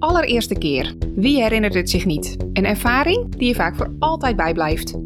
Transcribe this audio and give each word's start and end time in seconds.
allereerste 0.00 0.58
keer. 0.58 0.94
Wie 1.14 1.42
herinnert 1.42 1.74
het 1.74 1.90
zich 1.90 2.04
niet? 2.04 2.36
Een 2.52 2.64
ervaring 2.64 3.36
die 3.36 3.48
je 3.48 3.54
vaak 3.54 3.76
voor 3.76 3.94
altijd 3.98 4.36
bijblijft. 4.36 4.98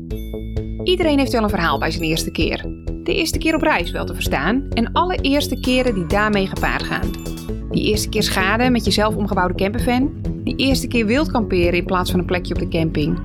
Iedereen 0.84 1.18
heeft 1.18 1.32
wel 1.32 1.42
een 1.42 1.48
verhaal 1.48 1.78
bij 1.78 1.90
zijn 1.90 2.04
eerste 2.04 2.30
keer. 2.30 2.62
De 3.02 3.14
eerste 3.14 3.38
keer 3.38 3.54
op 3.54 3.62
reis 3.62 3.90
wel 3.90 4.04
te 4.04 4.14
verstaan 4.14 4.68
en 4.70 4.92
alle 4.92 5.16
eerste 5.16 5.60
keren 5.60 5.94
die 5.94 6.06
daarmee 6.06 6.46
gepaard 6.46 6.82
gaan. 6.82 7.10
Die 7.70 7.84
eerste 7.84 8.08
keer 8.08 8.22
schade 8.22 8.70
met 8.70 8.84
je 8.84 8.90
zelf 8.90 9.14
omgebouwde 9.14 9.54
campervan. 9.54 10.12
Die 10.44 10.56
eerste 10.56 10.86
keer 10.86 11.06
wild 11.06 11.30
kamperen 11.30 11.78
in 11.78 11.84
plaats 11.84 12.10
van 12.10 12.20
een 12.20 12.26
plekje 12.26 12.54
op 12.54 12.60
de 12.60 12.68
camping. 12.68 13.18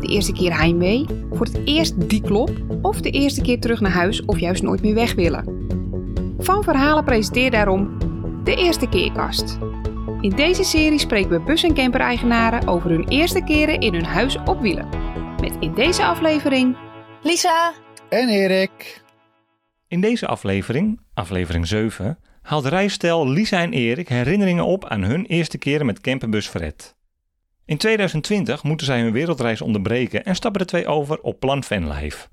De 0.00 0.06
eerste 0.06 0.32
keer 0.32 0.58
heimwee, 0.58 1.06
voor 1.32 1.46
het 1.46 1.60
eerst 1.64 2.08
die 2.08 2.20
klop 2.20 2.50
of 2.82 3.00
de 3.00 3.10
eerste 3.10 3.40
keer 3.40 3.60
terug 3.60 3.80
naar 3.80 3.92
huis 3.92 4.24
of 4.24 4.38
juist 4.38 4.62
nooit 4.62 4.82
meer 4.82 4.94
weg 4.94 5.14
willen. 5.14 5.66
Van 6.38 6.62
Verhalen 6.62 7.04
presenteert 7.04 7.52
daarom 7.52 7.98
de 8.44 8.54
Eerste 8.54 8.88
Keerkast. 8.88 9.58
In 10.26 10.36
deze 10.36 10.64
serie 10.64 10.98
spreken 10.98 11.30
we 11.30 11.40
bus- 11.40 11.62
en 11.62 11.74
camper-eigenaren 11.74 12.68
over 12.68 12.90
hun 12.90 13.08
eerste 13.08 13.44
keren 13.44 13.80
in 13.80 13.94
hun 13.94 14.04
huis 14.04 14.36
op 14.36 14.60
wielen. 14.60 14.88
Met 15.40 15.56
in 15.60 15.74
deze 15.74 16.04
aflevering 16.04 16.76
Lisa. 17.22 17.72
En 18.08 18.28
Erik. 18.28 19.02
In 19.88 20.00
deze 20.00 20.26
aflevering, 20.26 21.00
aflevering 21.14 21.66
7, 21.66 22.18
haalt 22.42 22.64
reisstel 22.64 23.28
Lisa 23.28 23.60
en 23.60 23.72
Erik 23.72 24.08
herinneringen 24.08 24.64
op 24.64 24.84
aan 24.84 25.02
hun 25.02 25.26
eerste 25.26 25.58
keren 25.58 25.86
met 25.86 26.00
camperbus 26.00 26.48
Fred. 26.48 26.96
In 27.64 27.76
2020 27.76 28.62
moeten 28.62 28.86
zij 28.86 29.00
hun 29.00 29.12
wereldreis 29.12 29.60
onderbreken 29.60 30.24
en 30.24 30.34
stappen 30.34 30.60
de 30.60 30.66
twee 30.66 30.86
over 30.86 31.20
op 31.20 31.40
Plan 31.40 31.64
Vanlife. 31.64 32.28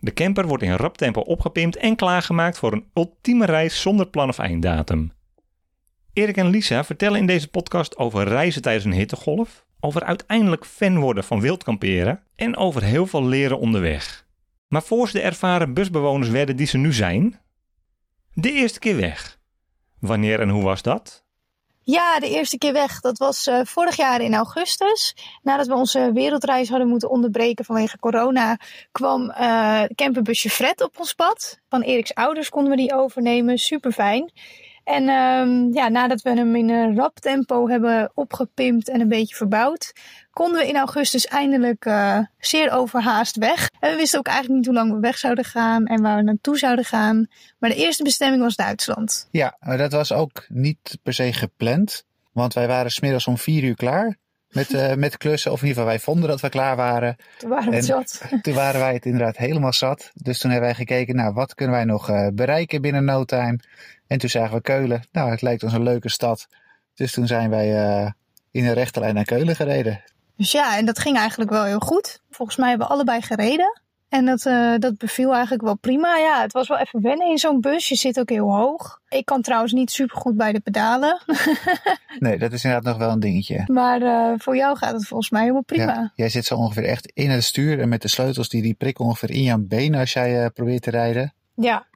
De 0.00 0.12
camper 0.12 0.46
wordt 0.46 0.62
in 0.62 0.72
rap 0.72 0.96
tempo 0.96 1.20
opgepimpt 1.20 1.76
en 1.76 1.96
klaargemaakt 1.96 2.58
voor 2.58 2.72
een 2.72 2.90
ultieme 2.94 3.44
reis 3.44 3.80
zonder 3.80 4.06
plan 4.06 4.28
of 4.28 4.38
einddatum. 4.38 5.16
Erik 6.18 6.36
en 6.36 6.50
Lisa 6.50 6.84
vertellen 6.84 7.18
in 7.18 7.26
deze 7.26 7.48
podcast 7.48 7.96
over 7.96 8.28
reizen 8.28 8.62
tijdens 8.62 8.84
een 8.84 8.92
hittegolf, 8.92 9.64
over 9.80 10.04
uiteindelijk 10.04 10.64
fan 10.64 10.98
worden 10.98 11.24
van 11.24 11.40
wildkamperen 11.40 12.22
en 12.36 12.56
over 12.56 12.82
heel 12.82 13.06
veel 13.06 13.24
leren 13.24 13.58
onderweg. 13.58 14.26
Maar 14.68 14.82
voor 14.82 15.08
ze 15.08 15.12
de 15.12 15.20
ervaren 15.20 15.74
busbewoners 15.74 16.28
werden 16.28 16.56
die 16.56 16.66
ze 16.66 16.78
nu 16.78 16.92
zijn, 16.92 17.40
de 18.34 18.52
eerste 18.52 18.78
keer 18.78 18.96
weg. 18.96 19.38
Wanneer 20.00 20.40
en 20.40 20.48
hoe 20.48 20.62
was 20.62 20.82
dat? 20.82 21.24
Ja, 21.82 22.20
de 22.20 22.28
eerste 22.28 22.58
keer 22.58 22.72
weg. 22.72 23.00
Dat 23.00 23.18
was 23.18 23.46
uh, 23.46 23.60
vorig 23.64 23.96
jaar 23.96 24.20
in 24.20 24.34
augustus. 24.34 25.16
Nadat 25.42 25.66
we 25.66 25.74
onze 25.74 26.10
wereldreis 26.12 26.68
hadden 26.68 26.88
moeten 26.88 27.10
onderbreken 27.10 27.64
vanwege 27.64 27.98
corona, 27.98 28.58
kwam 28.92 29.22
uh, 29.30 29.82
camperbusje 29.94 30.50
Fred 30.50 30.80
op 30.80 30.98
ons 30.98 31.14
pad. 31.14 31.58
Van 31.68 31.82
Eriks 31.82 32.14
ouders 32.14 32.48
konden 32.48 32.70
we 32.70 32.76
die 32.76 32.94
overnemen. 32.94 33.58
Super 33.58 33.92
fijn. 33.92 34.32
En 34.88 35.08
um, 35.08 35.74
ja, 35.74 35.88
nadat 35.88 36.22
we 36.22 36.30
hem 36.30 36.56
in 36.56 36.70
een 36.70 36.96
rap 36.96 37.18
tempo 37.18 37.68
hebben 37.68 38.10
opgepimpt 38.14 38.88
en 38.88 39.00
een 39.00 39.08
beetje 39.08 39.34
verbouwd, 39.34 39.92
konden 40.30 40.60
we 40.60 40.68
in 40.68 40.76
augustus 40.76 41.26
eindelijk 41.26 41.84
uh, 41.84 42.18
zeer 42.38 42.70
overhaast 42.72 43.36
weg. 43.36 43.68
En 43.80 43.90
we 43.90 43.96
wisten 43.96 44.18
ook 44.18 44.26
eigenlijk 44.26 44.56
niet 44.56 44.66
hoe 44.66 44.74
lang 44.74 44.92
we 44.92 45.00
weg 45.00 45.18
zouden 45.18 45.44
gaan 45.44 45.86
en 45.86 46.02
waar 46.02 46.16
we 46.16 46.22
naartoe 46.22 46.58
zouden 46.58 46.84
gaan. 46.84 47.26
Maar 47.58 47.70
de 47.70 47.76
eerste 47.76 48.02
bestemming 48.02 48.42
was 48.42 48.56
Duitsland. 48.56 49.28
Ja, 49.30 49.56
maar 49.60 49.78
dat 49.78 49.92
was 49.92 50.12
ook 50.12 50.46
niet 50.48 50.98
per 51.02 51.14
se 51.14 51.32
gepland. 51.32 52.04
Want 52.32 52.54
wij 52.54 52.66
waren 52.66 52.90
smiddags 52.90 53.26
om 53.26 53.38
vier 53.38 53.62
uur 53.62 53.76
klaar 53.76 54.16
met, 54.50 54.72
uh, 54.72 54.94
met 54.94 55.16
klussen. 55.16 55.52
Of 55.52 55.60
in 55.60 55.66
ieder 55.66 55.82
geval, 55.82 55.96
wij 55.96 56.04
vonden 56.04 56.28
dat 56.28 56.40
we 56.40 56.48
klaar 56.48 56.76
waren. 56.76 57.16
Toen 57.38 57.50
waren 57.50 57.70
we 57.70 57.76
het 57.76 57.84
zat. 57.84 58.22
Toen 58.42 58.54
waren 58.54 58.80
wij 58.80 58.94
het 58.94 59.04
inderdaad 59.04 59.36
helemaal 59.36 59.72
zat. 59.72 60.10
Dus 60.14 60.38
toen 60.38 60.50
hebben 60.50 60.68
wij 60.68 60.78
gekeken, 60.78 61.16
nou, 61.16 61.34
wat 61.34 61.54
kunnen 61.54 61.74
wij 61.74 61.84
nog 61.84 62.10
uh, 62.10 62.28
bereiken 62.32 62.82
binnen 62.82 63.04
no 63.04 63.24
time? 63.24 63.58
En 64.06 64.18
toen 64.18 64.30
zagen 64.30 64.54
we 64.54 64.62
Keulen. 64.62 65.02
Nou, 65.12 65.30
het 65.30 65.42
lijkt 65.42 65.62
ons 65.62 65.72
een 65.72 65.82
leuke 65.82 66.10
stad. 66.10 66.46
Dus 66.94 67.12
toen 67.12 67.26
zijn 67.26 67.50
wij 67.50 68.00
uh, 68.02 68.10
in 68.50 68.64
een 68.64 68.74
rechte 68.74 69.00
lijn 69.00 69.14
naar 69.14 69.24
Keulen 69.24 69.56
gereden. 69.56 70.02
Dus 70.36 70.52
ja, 70.52 70.76
en 70.76 70.84
dat 70.84 70.98
ging 70.98 71.16
eigenlijk 71.16 71.50
wel 71.50 71.64
heel 71.64 71.78
goed. 71.78 72.20
Volgens 72.30 72.58
mij 72.58 72.68
hebben 72.68 72.86
we 72.86 72.92
allebei 72.92 73.20
gereden. 73.20 73.80
En 74.08 74.24
dat, 74.24 74.44
uh, 74.44 74.74
dat 74.78 74.98
beviel 74.98 75.32
eigenlijk 75.32 75.62
wel 75.62 75.74
prima. 75.76 76.16
Ja, 76.16 76.40
het 76.42 76.52
was 76.52 76.68
wel 76.68 76.78
even 76.78 77.02
wennen 77.02 77.26
in 77.26 77.38
zo'n 77.38 77.60
bus. 77.60 77.88
Je 77.88 77.94
zit 77.94 78.20
ook 78.20 78.28
heel 78.28 78.54
hoog. 78.54 79.00
Ik 79.08 79.24
kan 79.24 79.42
trouwens 79.42 79.72
niet 79.72 79.90
super 79.90 80.16
goed 80.16 80.36
bij 80.36 80.52
de 80.52 80.60
pedalen. 80.60 81.22
nee, 82.18 82.38
dat 82.38 82.52
is 82.52 82.64
inderdaad 82.64 82.92
nog 82.92 83.02
wel 83.02 83.10
een 83.10 83.20
dingetje. 83.20 83.64
Maar 83.66 84.02
uh, 84.02 84.32
voor 84.36 84.56
jou 84.56 84.76
gaat 84.76 84.92
het 84.92 85.06
volgens 85.06 85.30
mij 85.30 85.40
helemaal 85.40 85.62
prima. 85.62 85.92
Ja, 85.92 86.12
jij 86.14 86.28
zit 86.28 86.44
zo 86.44 86.54
ongeveer 86.54 86.84
echt 86.84 87.10
in 87.14 87.30
het 87.30 87.44
stuur. 87.44 87.80
En 87.80 87.88
met 87.88 88.02
de 88.02 88.08
sleutels 88.08 88.48
die, 88.48 88.62
die 88.62 88.74
prikken 88.74 89.04
ongeveer 89.04 89.30
in 89.30 89.42
jouw 89.42 89.58
benen 89.58 90.00
als 90.00 90.12
jij 90.12 90.42
uh, 90.42 90.46
probeert 90.54 90.82
te 90.82 90.90
rijden. 90.90 91.34
Ja, 91.54 91.86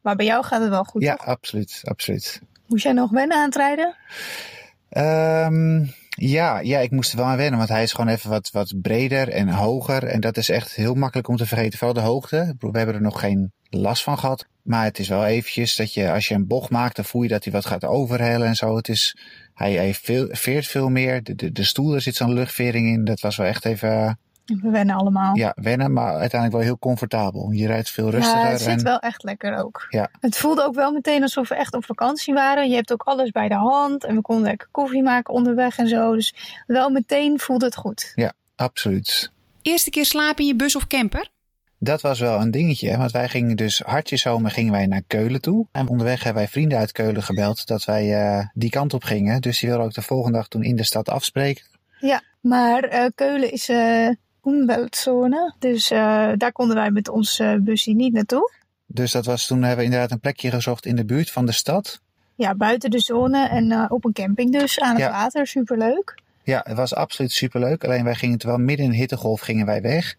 maar 0.00 0.16
bij 0.16 0.26
jou 0.26 0.44
gaat 0.44 0.60
het 0.60 0.70
wel 0.70 0.84
goed, 0.84 1.02
Ja, 1.02 1.16
toch? 1.16 1.26
absoluut, 1.26 1.80
absoluut. 1.84 2.40
Moest 2.66 2.82
jij 2.84 2.92
nog 2.92 3.10
wennen 3.10 3.36
aan 3.36 3.44
het 3.44 3.56
rijden? 3.56 3.94
Um, 4.90 5.94
ja, 6.18 6.58
ja, 6.58 6.78
ik 6.78 6.90
moest 6.90 7.12
er 7.12 7.18
wel 7.18 7.26
aan 7.26 7.36
wennen, 7.36 7.58
want 7.58 7.70
hij 7.70 7.82
is 7.82 7.92
gewoon 7.92 8.14
even 8.14 8.30
wat, 8.30 8.50
wat 8.50 8.74
breder 8.82 9.28
en 9.28 9.48
hoger. 9.48 10.04
En 10.04 10.20
dat 10.20 10.36
is 10.36 10.48
echt 10.48 10.74
heel 10.74 10.94
makkelijk 10.94 11.28
om 11.28 11.36
te 11.36 11.46
vergeten, 11.46 11.78
vooral 11.78 11.94
de 11.96 12.08
hoogte. 12.08 12.54
We 12.58 12.78
hebben 12.78 12.94
er 12.94 13.00
nog 13.00 13.20
geen 13.20 13.52
last 13.70 14.02
van 14.02 14.18
gehad. 14.18 14.46
Maar 14.62 14.84
het 14.84 14.98
is 14.98 15.08
wel 15.08 15.24
eventjes 15.24 15.76
dat 15.76 15.94
je, 15.94 16.12
als 16.12 16.28
je 16.28 16.34
een 16.34 16.46
bocht 16.46 16.70
maakt, 16.70 16.96
dan 16.96 17.04
voel 17.04 17.22
je 17.22 17.28
dat 17.28 17.44
hij 17.44 17.52
wat 17.52 17.66
gaat 17.66 17.84
overhellen 17.84 18.46
en 18.46 18.56
zo. 18.56 18.76
Het 18.76 18.88
is, 18.88 19.16
hij, 19.54 19.72
hij 19.72 19.94
veert 20.30 20.66
veel 20.66 20.88
meer. 20.88 21.22
De, 21.22 21.34
de, 21.34 21.52
de 21.52 21.64
stoel, 21.64 21.94
er 21.94 22.00
zit 22.00 22.14
zo'n 22.14 22.32
luchtvering 22.32 22.86
in. 22.86 23.04
Dat 23.04 23.20
was 23.20 23.36
wel 23.36 23.46
echt 23.46 23.64
even... 23.64 24.18
We 24.46 24.70
wennen 24.70 24.96
allemaal. 24.96 25.36
Ja, 25.36 25.52
wennen, 25.56 25.92
maar 25.92 26.14
uiteindelijk 26.14 26.52
wel 26.52 26.60
heel 26.60 26.78
comfortabel. 26.78 27.50
Je 27.50 27.66
rijdt 27.66 27.90
veel 27.90 28.10
rustiger. 28.10 28.40
Ja, 28.40 28.46
het 28.46 28.60
zit 28.60 28.78
en... 28.78 28.84
wel 28.84 28.98
echt 28.98 29.22
lekker 29.22 29.56
ook. 29.56 29.86
Ja. 29.88 30.08
Het 30.20 30.36
voelde 30.36 30.64
ook 30.64 30.74
wel 30.74 30.92
meteen 30.92 31.22
alsof 31.22 31.48
we 31.48 31.54
echt 31.54 31.74
op 31.74 31.84
vakantie 31.84 32.34
waren. 32.34 32.68
Je 32.68 32.74
hebt 32.74 32.92
ook 32.92 33.02
alles 33.02 33.30
bij 33.30 33.48
de 33.48 33.54
hand 33.54 34.04
en 34.04 34.14
we 34.14 34.20
konden 34.20 34.44
lekker 34.44 34.68
koffie 34.70 35.02
maken 35.02 35.34
onderweg 35.34 35.78
en 35.78 35.88
zo. 35.88 36.14
Dus 36.14 36.34
wel 36.66 36.90
meteen 36.90 37.38
voelde 37.38 37.64
het 37.64 37.76
goed. 37.76 38.12
Ja, 38.14 38.32
absoluut. 38.56 39.32
Eerste 39.62 39.90
keer 39.90 40.04
slapen 40.04 40.42
in 40.42 40.46
je 40.46 40.56
bus 40.56 40.76
of 40.76 40.86
camper? 40.86 41.28
Dat 41.78 42.00
was 42.00 42.20
wel 42.20 42.40
een 42.40 42.50
dingetje, 42.50 42.96
want 42.96 43.10
wij 43.10 43.28
gingen 43.28 43.56
dus 43.56 43.80
hartjeszomer 43.80 44.50
gingen 44.50 44.72
wij 44.72 44.86
naar 44.86 45.02
Keulen 45.06 45.40
toe. 45.40 45.66
En 45.72 45.88
onderweg 45.88 46.22
hebben 46.22 46.42
wij 46.42 46.50
vrienden 46.50 46.78
uit 46.78 46.92
Keulen 46.92 47.22
gebeld 47.22 47.66
dat 47.66 47.84
wij 47.84 48.36
uh, 48.38 48.46
die 48.54 48.70
kant 48.70 48.94
op 48.94 49.04
gingen. 49.04 49.40
Dus 49.40 49.60
die 49.60 49.68
wilden 49.68 49.86
ook 49.86 49.94
de 49.94 50.02
volgende 50.02 50.38
dag 50.38 50.48
toen 50.48 50.62
in 50.62 50.76
de 50.76 50.84
stad 50.84 51.08
afspreken. 51.08 51.64
Ja, 51.98 52.22
maar 52.40 52.92
uh, 52.92 53.06
Keulen 53.14 53.52
is... 53.52 53.68
Uh 53.68 54.08
Umweltzone. 54.46 55.54
Dus 55.58 55.90
uh, 55.90 55.98
daar 56.36 56.52
konden 56.52 56.76
wij 56.76 56.90
met 56.90 57.08
ons 57.08 57.40
uh, 57.40 57.54
busje 57.60 57.92
niet 57.92 58.12
naartoe. 58.12 58.52
Dus 58.86 59.12
dat 59.12 59.24
was 59.24 59.46
toen 59.46 59.58
hebben 59.58 59.78
we 59.78 59.84
inderdaad 59.84 60.10
een 60.10 60.20
plekje 60.20 60.50
gezocht 60.50 60.86
in 60.86 60.96
de 60.96 61.04
buurt 61.04 61.30
van 61.30 61.46
de 61.46 61.52
stad. 61.52 62.00
Ja, 62.34 62.54
buiten 62.54 62.90
de 62.90 63.00
zone 63.00 63.48
en 63.48 63.70
uh, 63.70 63.84
op 63.88 64.04
een 64.04 64.12
camping 64.12 64.52
dus 64.52 64.80
aan 64.80 64.94
het 64.94 64.98
ja. 64.98 65.10
water. 65.10 65.46
Superleuk. 65.46 66.14
Ja, 66.42 66.60
het 66.64 66.76
was 66.76 66.94
absoluut 66.94 67.32
superleuk. 67.32 67.84
Alleen 67.84 68.04
wij 68.04 68.14
gingen 68.14 68.38
terwijl 68.38 68.60
midden 68.60 68.84
in 68.86 68.90
de 68.90 68.96
hittegolf 68.96 69.40
gingen 69.40 69.66
wij 69.66 69.82
weg. 69.82 70.16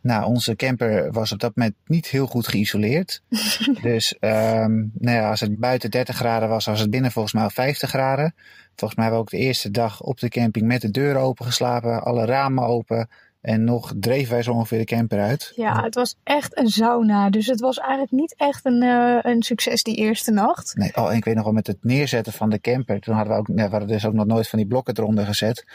Nou, 0.00 0.24
onze 0.24 0.56
camper 0.56 1.12
was 1.12 1.32
op 1.32 1.38
dat 1.38 1.56
moment 1.56 1.76
niet 1.86 2.06
heel 2.06 2.26
goed 2.26 2.48
geïsoleerd. 2.48 3.22
dus 3.82 4.14
um, 4.20 4.92
nou 4.98 5.16
ja, 5.16 5.30
als 5.30 5.40
het 5.40 5.58
buiten 5.58 5.90
30 5.90 6.16
graden 6.16 6.48
was, 6.48 6.66
was 6.66 6.80
het 6.80 6.90
binnen 6.90 7.10
volgens 7.12 7.34
mij 7.34 7.42
al 7.42 7.50
50 7.50 7.88
graden. 7.88 8.34
Volgens 8.76 8.94
mij 8.94 9.08
hebben 9.08 9.12
we 9.12 9.18
ook 9.18 9.40
de 9.40 9.46
eerste 9.46 9.70
dag 9.70 10.02
op 10.02 10.20
de 10.20 10.28
camping 10.28 10.66
met 10.66 10.80
de 10.80 10.90
deuren 10.90 11.22
open 11.22 11.44
geslapen, 11.44 12.02
alle 12.02 12.24
ramen 12.24 12.64
open. 12.64 13.08
En 13.46 13.64
nog 13.64 13.92
dreven 14.00 14.32
wij 14.32 14.42
zo 14.42 14.52
ongeveer 14.52 14.78
de 14.78 14.84
camper 14.84 15.20
uit. 15.20 15.52
Ja, 15.56 15.82
het 15.82 15.94
was 15.94 16.16
echt 16.22 16.58
een 16.58 16.68
sauna. 16.68 17.30
Dus 17.30 17.46
het 17.46 17.60
was 17.60 17.78
eigenlijk 17.78 18.10
niet 18.10 18.34
echt 18.36 18.64
een, 18.64 18.82
uh, 18.82 19.18
een 19.22 19.42
succes 19.42 19.82
die 19.82 19.96
eerste 19.96 20.30
nacht. 20.30 20.74
Nee, 20.76 20.96
oh, 20.96 21.10
en 21.10 21.16
ik 21.16 21.24
weet 21.24 21.34
nog 21.34 21.44
wel 21.44 21.52
met 21.52 21.66
het 21.66 21.76
neerzetten 21.80 22.32
van 22.32 22.50
de 22.50 22.60
camper. 22.60 23.00
Toen 23.00 23.14
hadden 23.14 23.32
we 23.32 23.38
ook, 23.38 23.46
ja, 23.46 23.64
we 23.64 23.70
hadden 23.70 23.88
dus 23.88 24.06
ook 24.06 24.12
nog 24.12 24.26
nooit 24.26 24.48
van 24.48 24.58
die 24.58 24.68
blokken 24.68 24.98
eronder 24.98 25.26
gezet. 25.26 25.66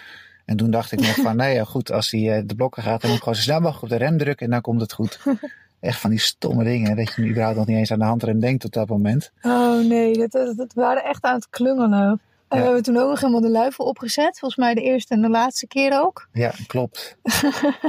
En 0.46 0.58
toen 0.58 0.72
dacht 0.72 0.92
ik 0.92 1.00
nog 1.00 1.16
van, 1.16 1.36
nee 1.42 1.54
ja, 1.54 1.64
goed, 1.64 1.92
als 1.92 2.09
die 2.09 2.30
uh, 2.30 2.42
de 2.46 2.56
blokken 2.56 2.84
gaat, 2.84 3.02
dan 3.02 3.09
moet 3.09 3.20
ik 3.20 3.24
gewoon 3.24 3.38
zo 3.38 3.44
snel 3.44 3.59
mogelijk 3.59 3.84
op 3.84 3.90
de 4.00 4.06
rem 4.06 4.18
drukken 4.18 4.46
en 4.46 4.52
dan 4.52 4.62
komt 4.62 4.82
het 4.82 4.94
goed. 4.94 5.20
Echt 5.80 6.00
van 6.00 6.09
die 6.09 6.20
stomme 6.20 6.64
dingen, 6.64 6.96
dat 6.96 7.14
je 7.16 7.28
überhaupt 7.28 7.58
nog 7.58 7.66
niet 7.66 7.78
eens 7.78 7.92
aan 7.92 8.00
de 8.00 8.06
handrem 8.06 8.40
denkt 8.40 8.66
op 8.66 8.72
dat 8.72 8.90
moment. 8.90 9.32
Oh 9.42 9.86
nee, 9.88 10.18
dat, 10.18 10.32
dat, 10.32 10.58
dat 10.58 10.74
waren 10.74 11.03
echt 11.03 11.24
aan 11.24 11.36
het 11.36 11.50
klungelen. 11.50 12.20
We 12.60 12.64
hebben 12.64 12.84
toen 12.84 12.98
ook 12.98 13.10
nog 13.10 13.20
helemaal 13.20 13.42
de 13.42 13.50
luifel 13.50 13.86
opgezet. 13.86 14.40
Volgens 14.40 14.56
mij 14.56 14.74
de 14.74 14.82
eerste 14.82 15.14
en 15.14 15.22
de 15.22 15.30
laatste 15.30 15.68
keer 15.68 16.02
ook. 16.02 16.28
Ja, 16.34 16.52
klopt. 16.68 17.18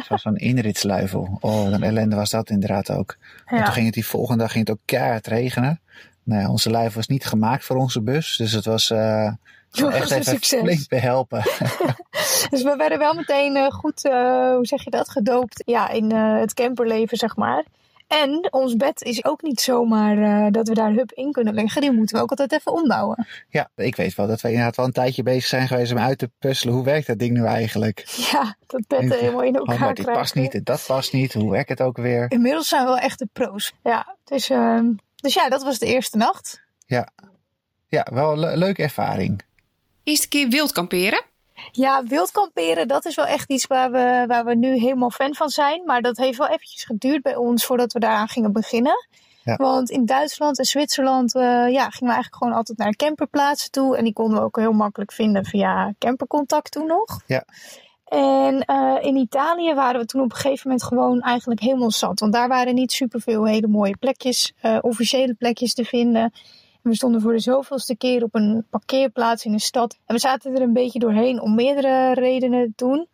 Zoals 0.06 0.22
zo'n 0.22 0.36
inritsluifel. 0.36 1.38
Oh, 1.40 1.70
een 1.70 1.82
ellende 1.82 2.16
was 2.16 2.30
dat 2.30 2.50
inderdaad 2.50 2.90
ook. 2.90 3.16
En 3.44 3.64
toen 3.64 3.72
ging 3.72 3.84
het 3.84 3.94
die 3.94 4.06
volgende 4.06 4.42
dag 4.42 4.52
ging 4.52 4.66
het 4.66 4.76
ook 4.76 4.82
keihard 4.84 5.26
regenen. 5.26 5.80
Nou 6.22 6.48
onze 6.48 6.70
luifel 6.70 6.96
was 6.96 7.06
niet 7.06 7.24
gemaakt 7.24 7.64
voor 7.64 7.76
onze 7.76 8.02
bus. 8.02 8.36
Dus 8.36 8.52
het 8.52 8.64
was, 8.64 8.90
uh, 8.90 9.32
was 9.70 9.94
echt 9.94 10.10
even 10.10 10.24
succes. 10.24 10.60
flink 10.60 10.88
behelpen. 10.88 11.42
dus 12.50 12.62
we 12.62 12.74
werden 12.76 12.98
wel 12.98 13.14
meteen 13.14 13.56
uh, 13.56 13.70
goed, 13.70 14.04
uh, 14.04 14.54
hoe 14.54 14.66
zeg 14.66 14.84
je 14.84 14.90
dat, 14.90 15.08
gedoopt 15.10 15.62
ja, 15.66 15.88
in 15.88 16.12
het 16.12 16.54
camperleven, 16.54 17.16
zeg 17.16 17.36
maar. 17.36 17.64
En 18.12 18.52
ons 18.52 18.76
bed 18.76 19.02
is 19.02 19.24
ook 19.24 19.42
niet 19.42 19.60
zomaar 19.60 20.18
uh, 20.18 20.46
dat 20.50 20.68
we 20.68 20.74
daar 20.74 20.92
hup 20.92 21.12
in 21.12 21.32
kunnen 21.32 21.54
leggen. 21.54 21.80
Die 21.80 21.92
moeten 21.92 22.16
we 22.16 22.22
ook 22.22 22.30
altijd 22.30 22.52
even 22.52 22.72
ombouwen. 22.72 23.26
Ja, 23.48 23.70
ik 23.76 23.96
weet 23.96 24.14
wel 24.14 24.26
dat 24.26 24.40
we 24.40 24.48
inderdaad 24.48 24.76
wel 24.76 24.86
een 24.86 24.92
tijdje 24.92 25.22
bezig 25.22 25.46
zijn 25.46 25.68
geweest 25.68 25.92
om 25.92 25.98
uit 25.98 26.18
te 26.18 26.30
puzzelen. 26.38 26.74
Hoe 26.74 26.84
werkt 26.84 27.06
dat 27.06 27.18
ding 27.18 27.36
nu 27.36 27.44
eigenlijk? 27.44 28.04
Ja, 28.32 28.56
dat 28.66 28.86
bed 28.86 29.00
en, 29.00 29.10
helemaal 29.10 29.42
in 29.42 29.56
elkaar 29.56 29.74
oh, 29.74 29.80
maar 29.80 29.94
dit 29.94 30.04
krijgen. 30.04 30.22
past 30.22 30.34
niet, 30.34 30.64
dat 30.64 30.84
past 30.86 31.12
niet. 31.12 31.32
Hoe 31.32 31.50
werkt 31.50 31.68
het 31.68 31.80
ook 31.80 31.96
weer? 31.96 32.30
Inmiddels 32.30 32.68
zijn 32.68 32.82
we 32.82 32.88
wel 32.88 32.98
echt 32.98 33.18
de 33.18 33.28
pro's. 33.32 33.72
Ja, 33.82 34.16
dus, 34.24 34.50
uh, 34.50 34.80
dus 35.16 35.34
ja, 35.34 35.48
dat 35.48 35.62
was 35.62 35.78
de 35.78 35.86
eerste 35.86 36.16
nacht. 36.16 36.62
Ja, 36.86 37.08
ja 37.88 38.06
wel 38.12 38.32
een 38.32 38.38
le 38.38 38.56
leuke 38.56 38.82
ervaring. 38.82 39.42
Eerste 40.02 40.28
keer 40.28 40.48
wild 40.48 40.72
kamperen? 40.72 41.22
Ja, 41.70 42.02
wild 42.04 42.30
kamperen, 42.30 42.88
dat 42.88 43.04
is 43.04 43.14
wel 43.14 43.26
echt 43.26 43.50
iets 43.50 43.66
waar 43.66 43.90
we, 43.90 44.24
waar 44.26 44.44
we 44.44 44.54
nu 44.54 44.78
helemaal 44.78 45.10
fan 45.10 45.34
van 45.34 45.48
zijn. 45.48 45.82
Maar 45.84 46.02
dat 46.02 46.16
heeft 46.16 46.38
wel 46.38 46.48
eventjes 46.48 46.84
geduurd 46.84 47.22
bij 47.22 47.36
ons 47.36 47.64
voordat 47.64 47.92
we 47.92 47.98
daaraan 47.98 48.28
gingen 48.28 48.52
beginnen. 48.52 49.06
Ja. 49.44 49.56
Want 49.56 49.90
in 49.90 50.06
Duitsland 50.06 50.58
en 50.58 50.64
Zwitserland 50.64 51.34
eh, 51.34 51.42
ja, 51.68 51.90
gingen 51.90 52.08
we 52.08 52.12
eigenlijk 52.12 52.36
gewoon 52.36 52.52
altijd 52.52 52.78
naar 52.78 52.96
camperplaatsen 52.96 53.70
toe. 53.70 53.96
En 53.96 54.04
die 54.04 54.12
konden 54.12 54.38
we 54.38 54.44
ook 54.44 54.56
heel 54.56 54.72
makkelijk 54.72 55.12
vinden 55.12 55.44
via 55.44 55.94
campercontact 55.98 56.70
toen 56.70 56.86
nog. 56.86 57.20
Ja. 57.26 57.44
En 58.12 58.64
eh, 58.64 58.96
in 59.00 59.16
Italië 59.16 59.74
waren 59.74 60.00
we 60.00 60.06
toen 60.06 60.22
op 60.22 60.30
een 60.30 60.36
gegeven 60.36 60.60
moment 60.64 60.86
gewoon 60.86 61.20
eigenlijk 61.20 61.60
helemaal 61.60 61.90
zat. 61.90 62.20
Want 62.20 62.32
daar 62.32 62.48
waren 62.48 62.74
niet 62.74 62.92
superveel 62.92 63.46
hele 63.46 63.66
mooie 63.68 63.96
plekjes, 63.96 64.52
eh, 64.60 64.78
officiële 64.80 65.34
plekjes 65.34 65.74
te 65.74 65.84
vinden. 65.84 66.32
We 66.82 66.94
stonden 66.94 67.20
voor 67.20 67.32
de 67.32 67.38
zoveelste 67.38 67.96
keer 67.96 68.22
op 68.22 68.34
een 68.34 68.66
parkeerplaats 68.70 69.44
in 69.44 69.52
een 69.52 69.60
stad. 69.60 69.98
En 70.06 70.14
we 70.14 70.20
zaten 70.20 70.54
er 70.54 70.62
een 70.62 70.72
beetje 70.72 70.98
doorheen 70.98 71.40
om 71.40 71.54
meerdere 71.54 72.14
redenen 72.14 72.72
toen. 72.76 73.08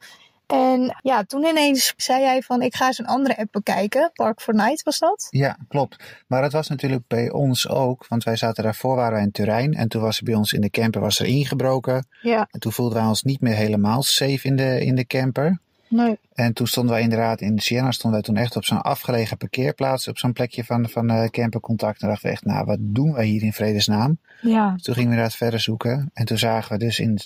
En 0.46 0.96
ja, 1.02 1.24
toen 1.24 1.44
ineens 1.44 1.94
zei 1.96 2.24
hij 2.24 2.42
van 2.42 2.62
ik 2.62 2.74
ga 2.74 2.86
eens 2.86 2.98
een 2.98 3.06
andere 3.06 3.36
app 3.36 3.52
bekijken. 3.52 4.10
Park 4.14 4.40
for 4.40 4.54
Night 4.54 4.82
was 4.82 4.98
dat. 4.98 5.26
Ja, 5.30 5.56
klopt. 5.68 6.24
Maar 6.26 6.42
dat 6.42 6.52
was 6.52 6.68
natuurlijk 6.68 7.06
bij 7.06 7.30
ons 7.30 7.68
ook, 7.68 8.06
want 8.06 8.24
wij 8.24 8.36
zaten 8.36 8.64
daarvoor, 8.64 8.96
waren 8.96 9.12
wij 9.12 9.22
in 9.22 9.30
Turijn. 9.30 9.74
En 9.74 9.88
toen 9.88 10.02
was 10.02 10.18
er 10.18 10.24
bij 10.24 10.34
ons 10.34 10.52
in 10.52 10.60
de 10.60 10.70
camper 10.70 11.00
was 11.00 11.18
er 11.18 11.26
ingebroken. 11.26 12.06
Ja, 12.22 12.48
En 12.50 12.60
toen 12.60 12.72
voelden 12.72 12.98
wij 12.98 13.06
ons 13.06 13.22
niet 13.22 13.40
meer 13.40 13.54
helemaal 13.54 14.02
safe 14.02 14.40
in 14.42 14.56
de, 14.56 14.84
in 14.84 14.94
de 14.94 15.06
camper. 15.06 15.58
Nee. 15.88 16.18
En 16.34 16.52
toen 16.52 16.66
stonden 16.66 16.92
wij 16.92 17.02
inderdaad 17.02 17.40
in 17.40 17.58
Siena, 17.58 17.90
stonden 17.90 18.20
wij 18.20 18.28
toen 18.28 18.42
echt 18.42 18.56
op 18.56 18.64
zo'n 18.64 18.80
afgelegen 18.80 19.36
parkeerplaats, 19.36 20.08
op 20.08 20.18
zo'n 20.18 20.32
plekje 20.32 20.64
van, 20.64 20.88
van 20.88 21.10
uh, 21.10 21.24
campercontact. 21.24 22.02
En 22.02 22.08
dachten 22.08 22.26
we 22.26 22.32
echt, 22.32 22.44
nou, 22.44 22.64
wat 22.64 22.78
doen 22.80 23.12
wij 23.12 23.26
hier 23.26 23.42
in 23.42 23.52
vredesnaam? 23.52 24.18
Ja, 24.40 24.68
Toen 24.68 24.94
gingen 24.94 25.10
we 25.10 25.16
inderdaad 25.16 25.36
verder 25.36 25.60
zoeken. 25.60 26.10
En 26.14 26.24
toen 26.24 26.38
zagen 26.38 26.72
we 26.72 26.84
dus 26.84 26.98
in, 26.98 27.18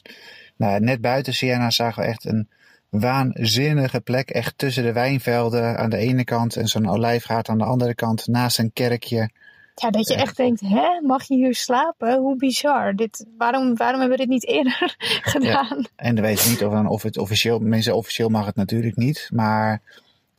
nou, 0.57 0.81
net 0.81 1.01
buiten 1.01 1.35
Siena 1.35 1.71
zagen 1.71 2.03
we 2.03 2.09
echt 2.09 2.25
een 2.25 2.49
waanzinnige 2.89 4.01
plek. 4.01 4.31
Echt 4.31 4.59
tussen 4.59 4.83
de 4.83 4.93
wijnvelden 4.93 5.79
aan 5.79 5.91
de 5.91 5.97
ene 5.97 6.25
kant 6.25 6.57
en 6.57 6.69
zo'n 6.69 6.89
olijfgaard 6.89 7.49
aan 7.49 7.59
de 7.59 7.65
andere 7.65 7.95
kant, 7.95 8.27
naast 8.27 8.59
een 8.59 8.73
kerkje. 8.73 9.31
Ja 9.75 9.91
dat 9.91 10.09
je 10.09 10.15
echt 10.15 10.37
denkt, 10.37 10.61
hè, 10.61 11.01
mag 11.01 11.23
je 11.29 11.35
hier 11.35 11.55
slapen? 11.55 12.19
Hoe 12.19 12.37
bizar. 12.37 12.95
Dit, 12.97 13.27
waarom, 13.39 13.77
waarom 13.77 14.01
hebben 14.01 14.19
we 14.19 14.25
dit 14.25 14.33
niet 14.33 14.47
eerder 14.47 14.95
gedaan? 15.33 15.85
En 15.97 16.15
dan 16.15 16.25
weten 16.25 16.45
we 16.45 16.51
niet 16.51 16.65
of, 16.65 16.73
dan- 16.73 16.87
of 16.89 17.03
het 17.03 17.19
officieel, 17.19 17.59
mensen 17.59 17.97
officieel 17.97 18.29
mag 18.29 18.47
het 18.47 18.57
natuurlijk 18.57 18.97
niet, 18.97 19.29
maar 19.33 19.83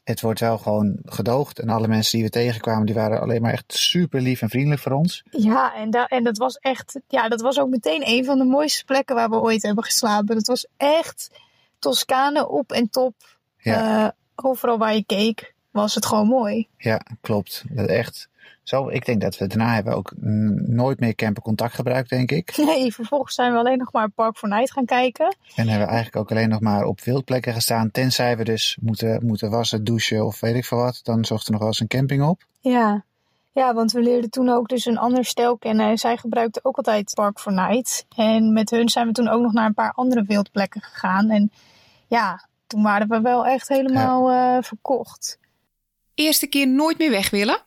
het 0.03 0.21
wordt 0.21 0.39
wel 0.39 0.57
gewoon 0.57 0.97
gedoogd. 1.05 1.59
En 1.59 1.69
alle 1.69 1.87
mensen 1.87 2.11
die 2.17 2.23
we 2.23 2.31
tegenkwamen, 2.33 2.85
die 2.85 2.95
waren 2.95 3.21
alleen 3.21 3.41
maar 3.41 3.53
echt 3.53 3.73
super 3.73 4.21
lief 4.21 4.41
en 4.41 4.49
vriendelijk 4.49 4.81
voor 4.81 4.91
ons. 4.91 5.23
Ja, 5.29 5.75
en, 5.75 5.89
da 5.89 6.07
en 6.07 6.23
dat 6.23 6.37
was 6.37 6.57
echt, 6.57 6.99
ja, 7.07 7.27
dat 7.29 7.41
was 7.41 7.59
ook 7.59 7.69
meteen 7.69 8.01
een 8.05 8.25
van 8.25 8.37
de 8.37 8.43
mooiste 8.43 8.85
plekken 8.85 9.15
waar 9.15 9.29
we 9.29 9.41
ooit 9.41 9.63
hebben 9.63 9.83
geslapen. 9.83 10.35
Dat 10.35 10.47
was 10.47 10.67
echt 10.77 11.29
Toscane 11.79 12.47
op 12.49 12.71
en 12.71 12.89
top. 12.89 13.13
Ja. 13.57 14.03
Eh, 14.05 14.09
overal 14.35 14.77
waar 14.77 14.95
je 14.95 15.03
keek, 15.05 15.53
was 15.71 15.95
het 15.95 16.05
gewoon 16.05 16.27
mooi. 16.27 16.67
Ja, 16.77 17.01
klopt. 17.21 17.63
Dat 17.69 17.87
echt. 17.87 18.29
Zo, 18.63 18.89
ik 18.89 19.05
denk 19.05 19.21
dat 19.21 19.37
we 19.37 19.47
daarna 19.47 19.73
hebben 19.73 19.95
ook 19.95 20.11
nooit 20.67 20.99
meer 20.99 21.15
campercontact 21.15 21.73
gebruikt, 21.73 22.09
denk 22.09 22.31
ik. 22.31 22.57
Nee, 22.57 22.93
vervolgens 22.93 23.35
zijn 23.35 23.51
we 23.51 23.57
alleen 23.57 23.77
nog 23.77 23.91
maar 23.91 24.09
Park 24.09 24.37
for 24.37 24.49
Night 24.49 24.71
gaan 24.71 24.85
kijken. 24.85 25.35
En 25.55 25.67
hebben 25.67 25.87
we 25.87 25.93
eigenlijk 25.93 26.15
ook 26.15 26.31
alleen 26.31 26.49
nog 26.49 26.59
maar 26.59 26.85
op 26.85 27.01
wildplekken 27.01 27.53
gestaan. 27.53 27.91
Tenzij 27.91 28.37
we 28.37 28.43
dus 28.43 28.77
moeten, 28.81 29.25
moeten 29.25 29.49
wassen, 29.49 29.83
douchen 29.83 30.25
of 30.25 30.39
weet 30.39 30.55
ik 30.55 30.65
veel 30.65 30.77
wat. 30.77 30.99
Dan 31.03 31.25
zocht 31.25 31.45
er 31.45 31.51
nog 31.51 31.59
wel 31.59 31.69
eens 31.69 31.79
een 31.79 31.87
camping 31.87 32.23
op. 32.23 32.45
Ja. 32.59 33.03
ja, 33.51 33.73
want 33.73 33.91
we 33.91 34.01
leerden 34.01 34.29
toen 34.29 34.49
ook 34.49 34.67
dus 34.67 34.85
een 34.85 34.97
ander 34.97 35.25
stel 35.25 35.57
kennen. 35.57 35.89
En 35.89 35.97
zij 35.97 36.17
gebruikten 36.17 36.65
ook 36.65 36.77
altijd 36.77 37.11
Park 37.13 37.39
for 37.39 37.53
Night. 37.53 38.05
En 38.15 38.53
met 38.53 38.69
hun 38.69 38.89
zijn 38.89 39.07
we 39.07 39.13
toen 39.13 39.27
ook 39.27 39.41
nog 39.41 39.53
naar 39.53 39.65
een 39.65 39.73
paar 39.73 39.93
andere 39.93 40.23
wildplekken 40.23 40.81
gegaan. 40.81 41.29
En 41.29 41.51
ja, 42.07 42.47
toen 42.67 42.83
waren 42.83 43.07
we 43.07 43.21
wel 43.21 43.45
echt 43.45 43.67
helemaal 43.67 44.29
eh, 44.29 44.63
verkocht. 44.63 45.39
Eerste 46.13 46.47
keer 46.47 46.67
nooit 46.67 46.97
meer 46.97 47.09
weg 47.09 47.29
willen? 47.29 47.57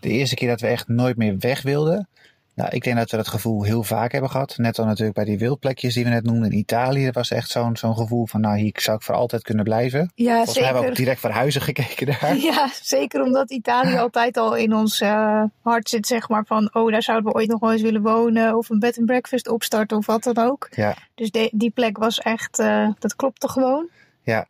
De 0.00 0.08
eerste 0.08 0.34
keer 0.34 0.48
dat 0.48 0.60
we 0.60 0.66
echt 0.66 0.88
nooit 0.88 1.16
meer 1.16 1.34
weg 1.38 1.62
wilden. 1.62 2.08
Nou, 2.54 2.72
ik 2.72 2.82
denk 2.84 2.96
dat 2.96 3.10
we 3.10 3.16
dat 3.16 3.28
gevoel 3.28 3.62
heel 3.62 3.82
vaak 3.82 4.12
hebben 4.12 4.30
gehad. 4.30 4.54
Net 4.56 4.78
al 4.78 4.84
natuurlijk 4.84 5.14
bij 5.14 5.24
die 5.24 5.38
wildplekjes 5.38 5.94
die 5.94 6.04
we 6.04 6.10
net 6.10 6.24
noemden 6.24 6.50
in 6.50 6.58
Italië. 6.58 7.04
Dat 7.04 7.14
was 7.14 7.30
echt 7.30 7.50
zo'n 7.50 7.76
zo'n 7.76 7.96
gevoel 7.96 8.26
van, 8.26 8.40
nou, 8.40 8.58
hier 8.58 8.72
zou 8.76 8.96
ik 8.96 9.02
voor 9.02 9.14
altijd 9.14 9.42
kunnen 9.42 9.64
blijven. 9.64 10.12
Ja, 10.14 10.34
Volgens 10.34 10.54
mij 10.54 10.64
hebben 10.64 10.82
we 10.82 10.88
ook 10.88 10.96
zeker. 10.96 11.04
direct 11.14 11.20
verhuizen 11.20 11.60
gekeken 11.60 12.06
daar. 12.06 12.36
Ja, 12.52 12.68
zeker 12.82 13.22
omdat 13.22 13.50
Italië 13.50 13.96
altijd 13.96 14.36
al 14.36 14.56
in 14.56 14.74
ons 14.74 15.00
eh, 15.00 15.42
hart 15.62 15.88
zit, 15.88 16.06
zeg 16.06 16.28
maar 16.28 16.44
van, 16.46 16.70
oh, 16.74 16.90
daar 16.92 17.02
zouden 17.02 17.32
we 17.32 17.38
ooit 17.38 17.48
nog 17.48 17.60
wel 17.60 17.72
eens 17.72 17.82
willen 17.82 18.02
wonen 18.02 18.56
of 18.56 18.68
een 18.70 18.78
bed 18.78 18.96
and 18.98 19.06
breakfast 19.06 19.48
opstarten 19.48 19.96
of 19.96 20.06
wat 20.06 20.22
dan 20.22 20.38
ook. 20.38 20.68
Ja, 20.70 20.94
Dus 21.14 21.30
de- 21.30 21.50
die 21.52 21.70
plek 21.70 21.98
was 21.98 22.18
echt, 22.18 22.58
eh, 22.58 22.88
dat 22.98 23.16
klopte 23.16 23.48
gewoon. 23.48 23.88
Ja, 24.22 24.46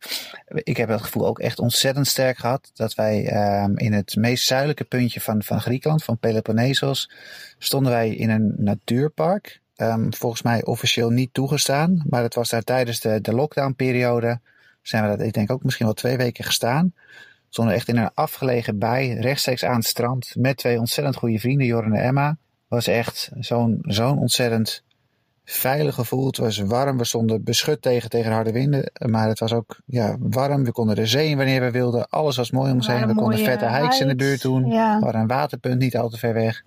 ik 0.47 0.77
heb 0.77 0.89
dat 0.89 1.01
gevoel 1.01 1.27
ook 1.27 1.39
echt 1.39 1.59
ontzettend 1.59 2.07
sterk 2.07 2.37
gehad. 2.37 2.71
Dat 2.73 2.93
wij 2.93 3.27
ehm, 3.27 3.77
in 3.77 3.93
het 3.93 4.15
meest 4.15 4.45
zuidelijke 4.45 4.83
puntje 4.83 5.21
van, 5.21 5.43
van 5.43 5.61
Griekenland, 5.61 6.03
van 6.03 6.17
Peloponnesos, 6.17 7.11
stonden 7.57 7.91
wij 7.91 8.15
in 8.15 8.29
een 8.29 8.53
natuurpark. 8.57 9.61
Ehm, 9.75 10.11
volgens 10.11 10.41
mij 10.41 10.65
officieel 10.65 11.09
niet 11.09 11.33
toegestaan, 11.33 12.03
maar 12.09 12.23
het 12.23 12.35
was 12.35 12.49
daar 12.49 12.61
tijdens 12.61 12.99
de, 12.99 13.21
de 13.21 13.33
lockdownperiode. 13.33 14.39
Zijn 14.81 15.03
we 15.03 15.09
dat, 15.09 15.25
ik 15.25 15.33
denk 15.33 15.51
ook 15.51 15.63
misschien 15.63 15.85
wel 15.85 15.95
twee 15.95 16.17
weken 16.17 16.43
gestaan. 16.43 16.93
Stonden 17.49 17.75
echt 17.75 17.87
in 17.87 17.97
een 17.97 18.13
afgelegen 18.13 18.79
bij, 18.79 19.13
rechtstreeks 19.13 19.65
aan 19.65 19.75
het 19.75 19.85
strand, 19.85 20.35
met 20.37 20.57
twee 20.57 20.79
ontzettend 20.79 21.15
goede 21.15 21.39
vrienden, 21.39 21.67
Joren 21.67 21.93
en 21.93 22.03
Emma. 22.03 22.37
Was 22.67 22.87
echt 22.87 23.31
zo'n 23.39 23.77
zo'n 23.81 24.17
ontzettend 24.17 24.83
veilig 25.51 25.95
gevoel. 25.95 26.25
Het 26.25 26.37
was 26.37 26.57
warm. 26.57 26.97
We 26.97 27.05
stonden 27.05 27.43
beschut 27.43 27.81
tegen, 27.81 28.09
tegen 28.09 28.31
harde 28.31 28.51
winden. 28.51 28.91
Maar 29.05 29.27
het 29.27 29.39
was 29.39 29.53
ook 29.53 29.77
ja, 29.85 30.15
warm. 30.19 30.63
We 30.63 30.71
konden 30.71 30.95
de 30.95 31.05
zee 31.05 31.29
in 31.29 31.37
wanneer 31.37 31.61
we 31.61 31.71
wilden. 31.71 32.09
Alles 32.09 32.37
was 32.37 32.51
mooi 32.51 32.69
om 32.71 32.77
ons 32.77 32.87
Er 32.87 32.97
heen. 32.97 33.07
We 33.07 33.15
konden 33.15 33.39
vette 33.39 33.69
hikes 33.69 33.99
in 33.99 34.07
de 34.07 34.15
buurt 34.15 34.41
doen. 34.41 34.65
Ja. 34.65 34.97
We 34.97 35.03
hadden 35.03 35.21
een 35.21 35.27
waterpunt 35.27 35.79
niet 35.79 35.97
al 35.97 36.09
te 36.09 36.17
ver 36.17 36.33
weg. 36.33 36.63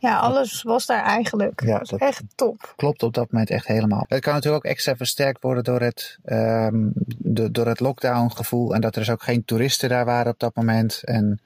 Ja, 0.00 0.18
alles 0.18 0.62
was 0.62 0.86
daar 0.86 1.04
eigenlijk. 1.04 1.62
Ja, 1.64 1.78
dat- 1.78 2.00
echt 2.00 2.22
top. 2.34 2.72
Klopt 2.76 3.02
op 3.02 3.14
dat 3.14 3.32
moment 3.32 3.50
echt 3.50 3.66
helemaal. 3.66 4.04
Het 4.08 4.20
kan 4.20 4.34
natuurlijk 4.34 4.64
ook 4.64 4.70
extra 4.70 4.96
versterkt 4.96 5.42
worden 5.42 5.64
door 5.64 5.80
het, 5.80 6.18
ehm, 6.24 6.86
de, 7.18 7.50
door 7.50 7.66
het 7.66 7.80
lockdown 7.80 8.28
gevoel. 8.30 8.74
En 8.74 8.80
dat 8.80 8.94
er 8.94 9.00
dus 9.00 9.10
ook 9.10 9.22
geen 9.22 9.44
toeristen 9.44 9.88
daar 9.88 10.04
waren 10.04 10.32
op 10.32 10.38
dat 10.38 10.54
moment. 10.54 11.02
En 11.04 11.40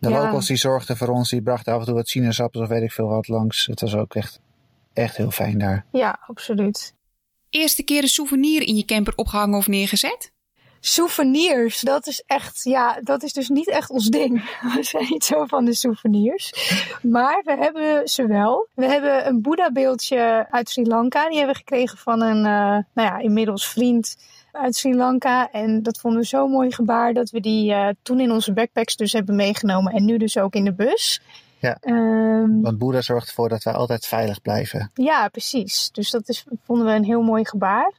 de 0.00 0.08
Ja. 0.08 0.22
locals 0.22 0.46
die 0.46 0.56
zorgden 0.56 0.96
voor 0.96 1.08
ons. 1.08 1.30
Die 1.30 1.42
brachten 1.42 1.72
af 1.72 1.78
en 1.80 1.84
toe 1.86 1.94
wat 1.94 2.08
sinaasappels 2.08 2.62
of 2.62 2.68
weet 2.68 2.82
ik 2.82 2.92
veel 2.92 3.08
wat 3.08 3.28
langs. 3.28 3.66
Het 3.66 3.80
was 3.80 3.94
ook 3.94 4.14
echt, 4.14 4.40
echt 4.92 5.16
heel 5.16 5.30
fijn 5.30 5.58
daar. 5.58 5.86
Ja, 5.92 6.18
absoluut. 6.26 6.94
Eerste 7.50 7.82
keer 7.82 8.02
een 8.02 8.08
souvenir 8.08 8.62
in 8.62 8.76
je 8.76 8.84
camper 8.84 9.12
opgehangen 9.16 9.58
of 9.58 9.66
neergezet? 9.66 10.32
Souvenirs, 10.82 11.80
dat 11.80 12.06
is 12.06 12.22
echt, 12.26 12.64
ja, 12.64 13.00
dat 13.02 13.22
is 13.22 13.32
dus 13.32 13.48
niet 13.48 13.68
echt 13.68 13.90
ons 13.90 14.08
ding. 14.08 14.44
We 14.74 14.82
zijn 14.82 15.06
niet 15.08 15.24
zo 15.24 15.44
van 15.44 15.64
de 15.64 15.74
souvenirs. 15.74 16.52
Maar 17.02 17.42
we 17.44 17.56
hebben 17.56 18.08
ze 18.08 18.26
wel. 18.26 18.68
We 18.74 18.86
hebben 18.86 19.26
een 19.26 19.42
Boeddha-beeldje 19.42 20.46
uit 20.50 20.68
Sri 20.68 20.86
Lanka. 20.86 21.28
Die 21.28 21.36
hebben 21.36 21.54
we 21.54 21.60
gekregen 21.60 21.98
van 21.98 22.22
een, 22.22 22.36
eh, 22.36 22.84
nou 22.94 23.08
ja, 23.08 23.18
inmiddels 23.18 23.68
vriend 23.68 24.16
uit 24.52 24.76
Sri 24.76 24.94
Lanka. 24.94 25.50
En 25.50 25.82
dat 25.82 26.00
vonden 26.00 26.20
we 26.20 26.26
zo'n 26.26 26.50
mooi 26.50 26.72
gebaar 26.72 27.12
dat 27.12 27.30
we 27.30 27.40
die 27.40 27.72
eh, 27.72 27.88
toen 28.02 28.20
in 28.20 28.30
onze 28.30 28.52
backpacks 28.52 28.96
dus 28.96 29.12
hebben 29.12 29.36
meegenomen. 29.36 29.92
En 29.92 30.04
nu 30.04 30.18
dus 30.18 30.38
ook 30.38 30.54
in 30.54 30.64
de 30.64 30.74
bus. 30.74 31.20
Ja. 31.60 31.76
Ehm, 31.80 32.60
Want 32.60 32.78
Boeddha 32.78 33.00
zorgt 33.00 33.28
ervoor 33.28 33.48
dat 33.48 33.62
wij 33.62 33.74
altijd 33.74 34.06
veilig 34.06 34.42
blijven. 34.42 34.90
ja, 34.94 35.28
precies. 35.28 35.90
Dus 35.92 36.10
dat 36.10 36.28
is, 36.28 36.44
vonden 36.64 36.86
we 36.86 36.92
een 36.92 37.04
heel 37.04 37.22
mooi 37.22 37.44
gebaar. 37.44 37.92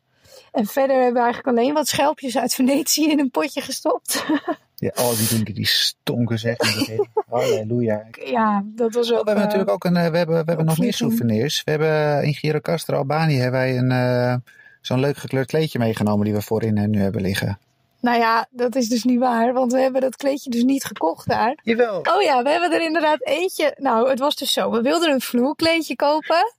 En 0.51 0.65
verder 0.65 0.95
hebben 0.95 1.13
we 1.13 1.19
eigenlijk 1.19 1.57
alleen 1.57 1.73
wat 1.73 1.87
schelpjes 1.87 2.37
uit 2.37 2.53
Venetië 2.53 3.09
in 3.09 3.19
een 3.19 3.31
potje 3.31 3.61
gestopt. 3.61 4.23
Ja, 4.81 4.91
oh, 4.95 5.17
die 5.17 5.27
dingen 5.27 5.53
die 5.53 5.67
stonken 5.67 6.39
zeg. 6.39 6.57
Halleluja. 7.29 8.07
ja, 8.25 8.63
dat 8.65 8.93
was 8.93 9.11
ook... 9.11 9.23
we 9.23 9.29
hebben 9.29 9.35
eh, 9.35 9.41
natuurlijk 9.41 9.69
ook 9.69 9.83
een, 9.83 9.97
eh, 9.97 10.09
we 10.09 10.17
hebben, 10.17 10.35
we 10.39 10.43
hebben 10.45 10.65
nog 10.65 10.77
meer 10.77 10.93
souvenirs. 10.93 11.63
We 11.63 11.71
hebben 11.71 12.23
in 12.23 12.33
Girocastro, 12.33 12.97
Albanië, 12.97 13.35
hebben 13.35 13.59
wij 13.59 13.77
een, 13.77 13.91
eh, 13.91 14.35
zo'n 14.81 14.99
leuk 14.99 15.17
gekleurd 15.17 15.47
kleedje 15.47 15.79
meegenomen 15.79 16.25
die 16.25 16.33
we 16.33 16.41
voorin 16.41 16.77
en 16.77 16.89
nu 16.89 16.99
hebben 16.99 17.21
liggen. 17.21 17.59
Nou 18.01 18.17
ja, 18.17 18.47
dat 18.51 18.75
is 18.75 18.87
dus 18.87 19.03
niet 19.03 19.19
waar, 19.19 19.53
want 19.53 19.71
we 19.71 19.79
hebben 19.79 20.01
dat 20.01 20.15
kleedje 20.15 20.49
dus 20.49 20.63
niet 20.63 20.83
gekocht 20.83 21.27
daar. 21.27 21.57
Jawel. 21.63 21.97
Oh 21.97 22.21
ja, 22.21 22.43
we 22.43 22.49
hebben 22.49 22.71
er 22.71 22.81
inderdaad 22.81 23.25
eentje. 23.25 23.75
Nou, 23.77 24.09
het 24.09 24.19
was 24.19 24.35
dus 24.35 24.53
zo. 24.53 24.71
We 24.71 24.81
wilden 24.81 25.11
een 25.11 25.21
vloerkleedje 25.21 25.95
kopen, 25.95 26.53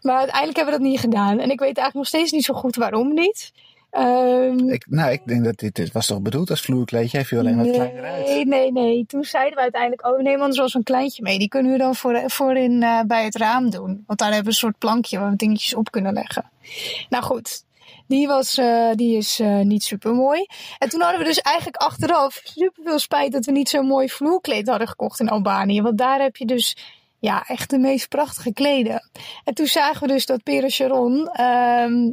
maar 0.00 0.16
uiteindelijk 0.16 0.56
hebben 0.56 0.74
we 0.74 0.80
dat 0.80 0.88
niet 0.90 1.00
gedaan. 1.00 1.38
En 1.38 1.50
ik 1.50 1.58
weet 1.58 1.76
eigenlijk 1.76 1.94
nog 1.94 2.06
steeds 2.06 2.32
niet 2.32 2.44
zo 2.44 2.54
goed 2.54 2.76
waarom 2.76 3.14
niet. 3.14 3.52
Ehm, 3.90 4.68
Ik, 4.68 4.86
nou, 4.88 5.12
ik 5.12 5.20
denk 5.26 5.44
dat 5.44 5.58
dit, 5.58 5.74
dit 5.74 5.92
was 5.92 6.06
toch 6.06 6.20
bedoeld 6.20 6.50
als 6.50 6.60
vloerkleedje. 6.60 7.16
Hij 7.16 7.26
viel 7.26 7.38
alleen 7.38 7.56
wat 7.56 7.70
kleiner 7.70 8.04
uit. 8.04 8.26
Nee, 8.26 8.46
nee, 8.46 8.72
nee. 8.72 9.04
Toen 9.06 9.24
zeiden 9.24 9.54
we 9.54 9.60
uiteindelijk, 9.62 10.06
oh 10.06 10.18
neem 10.20 10.40
anders 10.40 10.58
wel 10.58 10.68
zo'n 10.68 10.82
kleintje 10.82 11.22
mee. 11.22 11.38
Die 11.38 11.48
kunnen 11.48 11.72
we 11.72 11.78
dan 11.78 11.94
voor, 11.94 12.22
voorin 12.26 12.82
eh, 12.82 13.00
bij 13.06 13.24
het 13.24 13.36
raam 13.36 13.70
doen. 13.70 14.04
Want 14.06 14.18
daar 14.18 14.28
hebben 14.28 14.44
we 14.44 14.50
een 14.50 14.56
soort 14.56 14.78
plankje 14.78 15.18
waar 15.18 15.30
we 15.30 15.36
dingetjes 15.36 15.74
op 15.74 15.90
kunnen 15.90 16.12
leggen. 16.12 16.50
Nou 17.08 17.24
goed, 17.24 17.64
die, 18.06 18.26
was, 18.26 18.58
eh, 18.58 18.90
die 18.94 19.16
is 19.16 19.40
eh, 19.40 19.60
niet 19.60 19.82
super 19.82 20.14
mooi. 20.14 20.46
En 20.78 20.88
toen 20.88 21.00
hadden 21.00 21.18
we 21.18 21.26
dus 21.26 21.40
eigenlijk 21.40 21.76
achteraf 21.76 22.40
super 22.44 22.82
veel 22.84 22.98
spijt 22.98 23.32
dat 23.32 23.44
we 23.44 23.52
niet 23.52 23.68
zo'n 23.68 23.86
mooi 23.86 24.08
vloerkleed 24.08 24.68
hadden 24.68 24.88
gekocht 24.88 25.20
in 25.20 25.28
Albanië. 25.28 25.82
Want 25.82 25.98
daar 25.98 26.20
heb 26.20 26.36
je 26.36 26.46
dus 26.46 26.76
ja, 27.18 27.44
echt 27.46 27.70
de 27.70 27.78
meest 27.78 28.08
prachtige 28.08 28.52
kleden. 28.52 29.10
En 29.44 29.54
toen 29.54 29.66
zagen 29.66 30.06
we 30.06 30.12
dus 30.12 30.26
dat 30.26 30.42
Pere 30.42 30.70
Sharon, 30.70 31.28
ehm, 31.28 32.10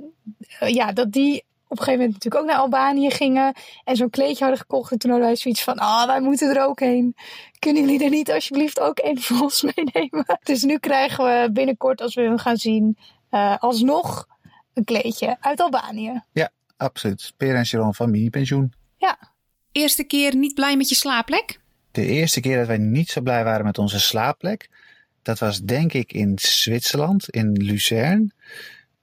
ja, 0.60 0.92
dat 0.92 1.12
die 1.12 1.46
op 1.70 1.78
een 1.78 1.84
gegeven 1.84 2.06
moment 2.06 2.24
natuurlijk 2.24 2.44
ook 2.44 2.50
naar 2.50 2.64
Albanië 2.64 3.12
gingen 3.12 3.54
en 3.84 3.96
zo'n 3.96 4.10
kleedje 4.10 4.44
hadden 4.44 4.62
gekocht. 4.62 4.92
En 4.92 4.98
toen 4.98 5.10
hadden 5.10 5.28
wij 5.28 5.38
zoiets 5.38 5.64
van, 5.64 5.78
ah, 5.78 6.06
wij 6.06 6.22
moeten 6.22 6.56
er 6.56 6.64
ook 6.64 6.80
heen. 6.80 7.16
Kunnen 7.60 7.82
jullie 7.82 8.04
er 8.04 8.10
niet 8.10 8.32
alsjeblieft 8.32 8.80
ook 8.80 9.00
een 9.02 9.22
voor 9.22 9.42
ons 9.42 9.62
meenemen? 9.62 10.40
Dus 10.44 10.64
nu 10.64 10.78
krijgen 10.78 11.24
we 11.24 11.50
binnenkort, 11.52 12.02
als 12.02 12.16
we 12.16 12.22
hun 12.22 12.40
gaan 12.40 12.58
zien, 12.58 12.98
alsnog 13.60 14.28
een 14.78 14.84
kleedje 14.84 15.38
uit 15.40 15.60
Albanië. 15.60 16.22
Ja, 16.32 16.50
absoluut. 16.78 17.34
Per 17.38 17.56
en 17.56 17.66
Sharon 17.66 17.96
van 17.96 18.12
Mini 18.12 18.30
Pensioen. 18.30 18.74
Ja. 18.98 19.18
Eerste 19.72 20.04
keer 20.04 20.36
niet 20.36 20.54
blij 20.54 20.78
met 20.78 20.90
je 20.90 20.96
slaapplek? 20.96 21.60
De 21.92 22.06
eerste 22.06 22.40
keer 22.40 22.58
dat 22.58 22.68
wij 22.68 22.78
niet 22.78 23.10
zo 23.10 23.22
blij 23.22 23.44
waren 23.44 23.66
met 23.66 23.78
onze 23.78 24.00
slaapplek, 24.00 24.70
dat 25.22 25.40
was 25.40 25.62
denk 25.62 25.94
ik 25.94 26.14
in 26.14 26.40
Zwitserland, 26.40 27.30
in 27.30 27.52
Lucerne. 27.52 28.32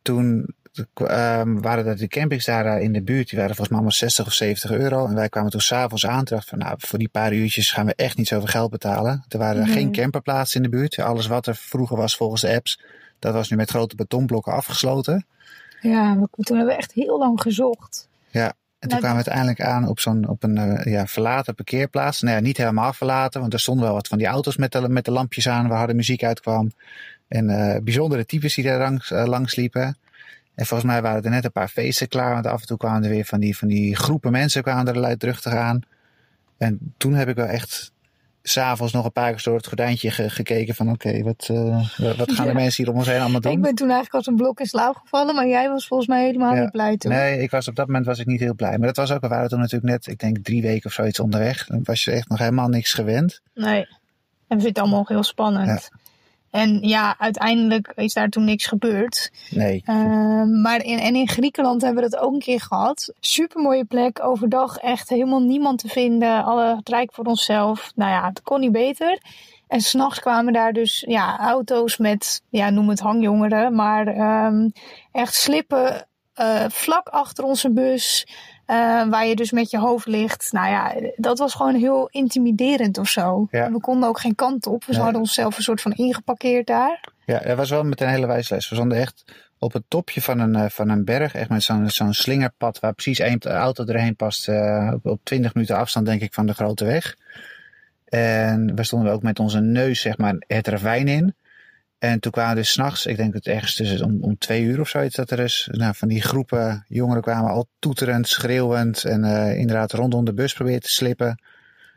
Toen 0.03 0.55
um, 0.95 1.61
waren 1.63 1.87
er 1.87 1.97
de 1.97 2.09
campings 2.09 2.45
daar 2.45 2.81
in 2.81 2.93
de 2.93 3.03
buurt, 3.03 3.29
die 3.29 3.39
waren 3.39 3.55
volgens 3.55 3.69
mij 3.69 3.77
allemaal 3.79 3.99
60 3.99 4.27
of 4.27 4.33
70 4.33 4.71
euro. 4.71 5.07
En 5.07 5.15
wij 5.15 5.29
kwamen 5.29 5.51
toen 5.51 5.61
s'avonds 5.61 6.07
aan 6.07 6.25
terug 6.25 6.47
van, 6.47 6.59
nou, 6.59 6.75
voor 6.79 6.99
die 6.99 7.09
paar 7.09 7.33
uurtjes 7.33 7.71
gaan 7.71 7.87
we 7.87 7.95
echt 7.95 8.17
niet 8.17 8.29
zoveel 8.29 8.47
geld 8.47 8.71
betalen. 8.71 9.25
Er 9.29 9.39
waren 9.39 9.67
geen 9.67 9.93
camperplaatsen 9.93 10.63
in 10.63 10.71
de 10.71 10.77
buurt. 10.77 10.99
Alles 10.99 11.27
wat 11.27 11.47
er 11.47 11.57
vroeger 11.57 11.97
was 11.97 12.17
volgens 12.17 12.41
de 12.41 12.55
apps, 12.55 12.81
dat 13.19 13.33
was 13.33 13.51
nu 13.51 13.57
met 13.57 13.71
grote 13.71 13.97
betonblokken 13.97 14.53
afgesloten. 14.53 15.27
Ja, 15.91 16.15
toen 16.15 16.57
hebben 16.57 16.75
we 16.75 16.81
echt 16.81 16.93
heel 16.93 17.19
lang 17.19 17.41
gezocht. 17.41 18.09
Ja, 18.31 18.53
en 18.79 18.89
toen 18.89 18.99
kwamen 18.99 19.25
we 19.25 19.31
uiteindelijk 19.31 19.61
aan 19.61 19.89
op 19.89 20.01
zo'n 20.01 20.29
op 20.29 20.43
een 20.43 20.57
uh, 20.57 20.85
ja, 20.85 21.07
verlaten 21.07 21.55
parkeerplaats. 21.55 22.23
Nou 22.23 22.37
ja, 22.37 22.43
niet 22.43 22.57
helemaal 22.57 22.93
verlaten, 22.93 23.41
want 23.41 23.53
er 23.53 23.61
stonden 23.61 23.85
wel 23.85 23.95
wat 23.95 24.09
van 24.09 24.19
die 24.19 24.27
auto's 24.27 24.57
met 24.57 24.73
de, 24.73 24.89
met 24.89 25.05
de 25.05 25.11
lampjes 25.11 25.49
aan 25.49 25.69
waar 25.69 25.79
harde 25.79 25.95
muziek 25.95 26.25
uitkwam. 26.25 26.73
En 27.29 27.49
uh, 27.49 27.77
bijzondere 27.83 28.27
types 28.27 28.55
die 28.55 28.65
daar 28.65 28.79
langs, 28.79 29.11
uh, 29.11 29.25
langs 29.25 29.55
liepen. 29.55 29.97
En 30.55 30.67
volgens 30.67 30.91
mij 30.91 31.03
waren 31.03 31.23
er 31.23 31.31
net 31.31 31.45
een 31.45 31.53
paar 31.53 31.69
feesten 31.69 32.09
klaar, 32.09 32.33
want 32.33 32.47
af 32.47 32.61
en 32.61 32.67
toe 32.67 32.77
kwamen 32.77 33.05
er 33.05 33.11
weer 33.11 33.25
van 33.25 33.41
die, 33.41 33.57
van 33.57 33.69
die 33.69 33.97
groepen 33.97 34.33
mensen 34.33 34.63
kwamen 34.63 34.87
er 34.87 34.99
luidruchtig 34.99 35.53
aan. 35.53 35.83
En 36.57 36.95
toen 36.97 37.15
heb 37.15 37.29
ik 37.29 37.37
wel 37.37 37.47
echt 37.47 37.93
s'avonds 38.47 38.93
nog 38.93 39.05
een 39.05 39.13
paar 39.13 39.33
keer 39.33 39.43
door 39.45 39.57
het 39.57 39.67
gordijntje 39.67 40.11
gekeken 40.11 40.75
van 40.75 40.91
oké, 40.91 41.23
wat, 41.23 41.49
uh, 41.51 41.89
wat 42.17 42.33
gaan 42.33 42.47
de 42.47 42.55
mensen 42.55 42.85
hier 42.85 42.93
om 42.93 42.99
ons 42.99 43.09
heen 43.09 43.21
allemaal 43.21 43.41
doen? 43.41 43.53
Ik 43.53 43.61
ben 43.61 43.75
toen 43.75 43.91
eigenlijk 43.91 44.15
als 44.15 44.27
een 44.27 44.37
blok 44.37 44.61
in 44.61 44.67
slaap 44.67 44.97
gevallen, 44.97 45.35
maar 45.35 45.49
jij 45.49 45.69
was 45.69 45.87
volgens 45.87 46.09
mij 46.09 46.25
helemaal 46.25 46.55
niet 46.55 46.71
blij 46.71 46.97
toen. 46.97 47.13
Nee, 47.13 47.41
ik 47.41 47.51
was, 47.51 47.69
op 47.69 47.75
dat 47.75 47.87
moment 47.87 48.07
was 48.07 48.19
ik 48.19 48.27
niet 48.27 48.41
heel 48.41 48.55
blij. 48.55 48.79
Maar 48.79 48.87
dat 48.87 48.97
was 48.97 49.13
ook, 49.13 49.21
we 49.21 49.29
waren 49.29 49.49
toen 49.49 49.59
natuurlijk 49.59 49.93
net, 49.93 50.07
ik 50.07 50.19
denk 50.19 50.39
drie 50.39 50.63
weken 50.63 50.87
of 50.87 50.93
zoiets 50.93 51.21
onderweg. 51.21 51.67
Dan 51.67 51.81
was 51.83 52.05
je 52.05 52.11
echt 52.11 52.29
nog 52.29 52.39
helemaal 52.39 52.69
niks 52.69 52.93
gewend. 52.93 53.41
Nee, 53.55 53.81
en 54.49 54.57
we 54.57 54.63
vinden 54.63 54.69
het 54.69 54.79
allemaal 54.79 55.05
heel 55.07 55.23
spannend. 55.23 55.67
Ja. 55.91 55.99
En 56.55 56.79
ja, 56.81 57.15
uiteindelijk 57.19 57.93
is 57.95 58.13
daar 58.13 58.29
toen 58.29 58.45
niks 58.45 58.67
gebeurd. 58.67 59.31
Nee. 59.51 59.83
Uh, 59.87 60.43
maar 60.63 60.83
in, 60.83 60.99
en 60.99 61.15
in 61.15 61.29
Griekenland 61.29 61.83
hebben 61.83 62.03
we 62.03 62.11
dat 62.11 62.21
ook 62.21 62.33
een 62.33 62.39
keer 62.39 62.61
gehad. 62.61 63.13
Super 63.21 63.63
mooie 63.63 63.85
plek, 63.85 64.25
overdag 64.25 64.77
echt 64.77 65.09
helemaal 65.09 65.41
niemand 65.41 65.79
te 65.79 65.89
vinden. 65.89 66.45
Alle 66.45 66.77
het 66.77 66.89
rijk 66.89 67.15
voor 67.15 67.25
onszelf. 67.25 67.93
Nou 67.95 68.11
ja, 68.11 68.29
het 68.29 68.43
kon 68.43 68.61
niet 68.61 68.73
beter. 68.73 69.19
En 69.69 69.81
s'nachts 69.81 70.21
kwamen 70.21 70.53
daar 70.53 70.73
dus 70.73 71.05
ja, 71.07 71.39
auto's 71.39 71.97
met, 71.97 72.43
ja, 72.49 72.71
noem 72.71 72.89
het 72.89 73.01
hangjongeren, 73.01 73.75
maar 73.75 74.07
um, 74.47 74.73
echt 75.13 75.35
slippen 75.35 76.07
uh, 76.41 76.65
vlak 76.69 77.09
achter 77.09 77.45
onze 77.45 77.71
bus. 77.71 78.27
Uh, 78.71 79.09
waar 79.09 79.27
je 79.27 79.37
dus 79.37 79.51
met 79.53 79.71
je 79.71 79.79
hoofd 79.79 80.07
ligt. 80.07 80.53
Nou 80.53 80.69
ja, 80.69 80.95
dat 81.17 81.39
was 81.39 81.55
gewoon 81.55 81.75
heel 81.75 82.09
intimiderend 82.11 82.99
of 82.99 83.09
zo. 83.09 83.47
Ja. 83.51 83.71
We 83.73 83.81
konden 83.81 84.09
ook 84.09 84.21
geen 84.21 84.35
kant 84.35 84.67
op. 84.67 84.85
We 84.85 84.93
Nee. 84.93 85.01
hadden 85.01 85.21
onszelf 85.21 85.57
een 85.57 85.63
soort 85.63 85.81
van 85.81 85.93
ingeparkeerd 85.93 86.67
daar. 86.67 87.01
Ja, 87.27 87.39
dat 87.39 87.57
was 87.57 87.71
wel 87.71 87.85
met 87.85 88.01
een 88.01 88.09
hele 88.09 88.27
wijsles. 88.27 88.69
We 88.69 88.75
stonden 88.75 88.99
echt 88.99 89.25
op 89.59 89.73
het 89.73 89.83
topje 89.89 90.23
van 90.23 90.39
een, 90.39 90.55
eh, 90.55 90.65
van 90.69 90.89
een 90.89 91.05
berg, 91.05 91.35
echt 91.35 91.49
met 91.49 91.63
zo'n 91.63 91.91
zo'n 91.91 92.13
slingerpad 92.13 92.81
waar 92.81 92.93
precies 92.93 93.19
één 93.19 93.41
auto 93.43 93.85
erheen 93.85 94.17
past. 94.17 94.49
eh, 94.49 94.91
op, 94.95 95.07
op 95.07 95.21
20 95.23 95.55
minuten 95.55 95.77
afstand, 95.77 96.07
denk 96.07 96.21
ik, 96.21 96.35
van 96.35 96.47
de 96.47 96.55
grote 96.55 96.85
weg. 96.85 97.17
En 98.05 98.75
we 98.75 98.85
stonden 98.85 99.13
ook 99.13 99.23
met 99.23 99.39
onze 99.39 99.61
neus, 99.61 100.01
zeg 100.01 100.19
maar, 100.19 100.35
het 100.47 100.67
ravijn 100.69 101.09
in. 101.09 101.35
En 102.11 102.21
toen 102.21 102.33
kwamen 102.33 102.57
dus 102.57 102.71
s'nachts, 102.71 103.07
ik 103.07 103.17
denk 103.17 103.33
dat 103.33 103.45
het 103.45 103.55
ergens 103.55 103.75
tussen 103.75 104.05
om, 104.05 104.19
om 104.21 104.39
twee 104.39 104.63
uur 104.63 104.81
of 104.81 104.89
zoiets, 104.89 105.17
dat 105.17 105.31
er 105.31 105.37
dus 105.37 105.69
nou, 105.73 105.95
van 105.95 106.09
die 106.09 106.23
groepen 106.23 106.85
jongeren 106.89 107.23
kwamen 107.23 107.51
al 107.51 107.67
toeterend, 107.79 108.29
schreeuwend 108.29 109.05
en 109.05 109.25
eh, 109.25 109.59
inderdaad 109.59 109.93
rondom 109.93 110.25
de 110.25 110.35
bus 110.35 110.53
probeerden 110.53 110.83
te 110.83 110.91
slippen. 110.91 111.39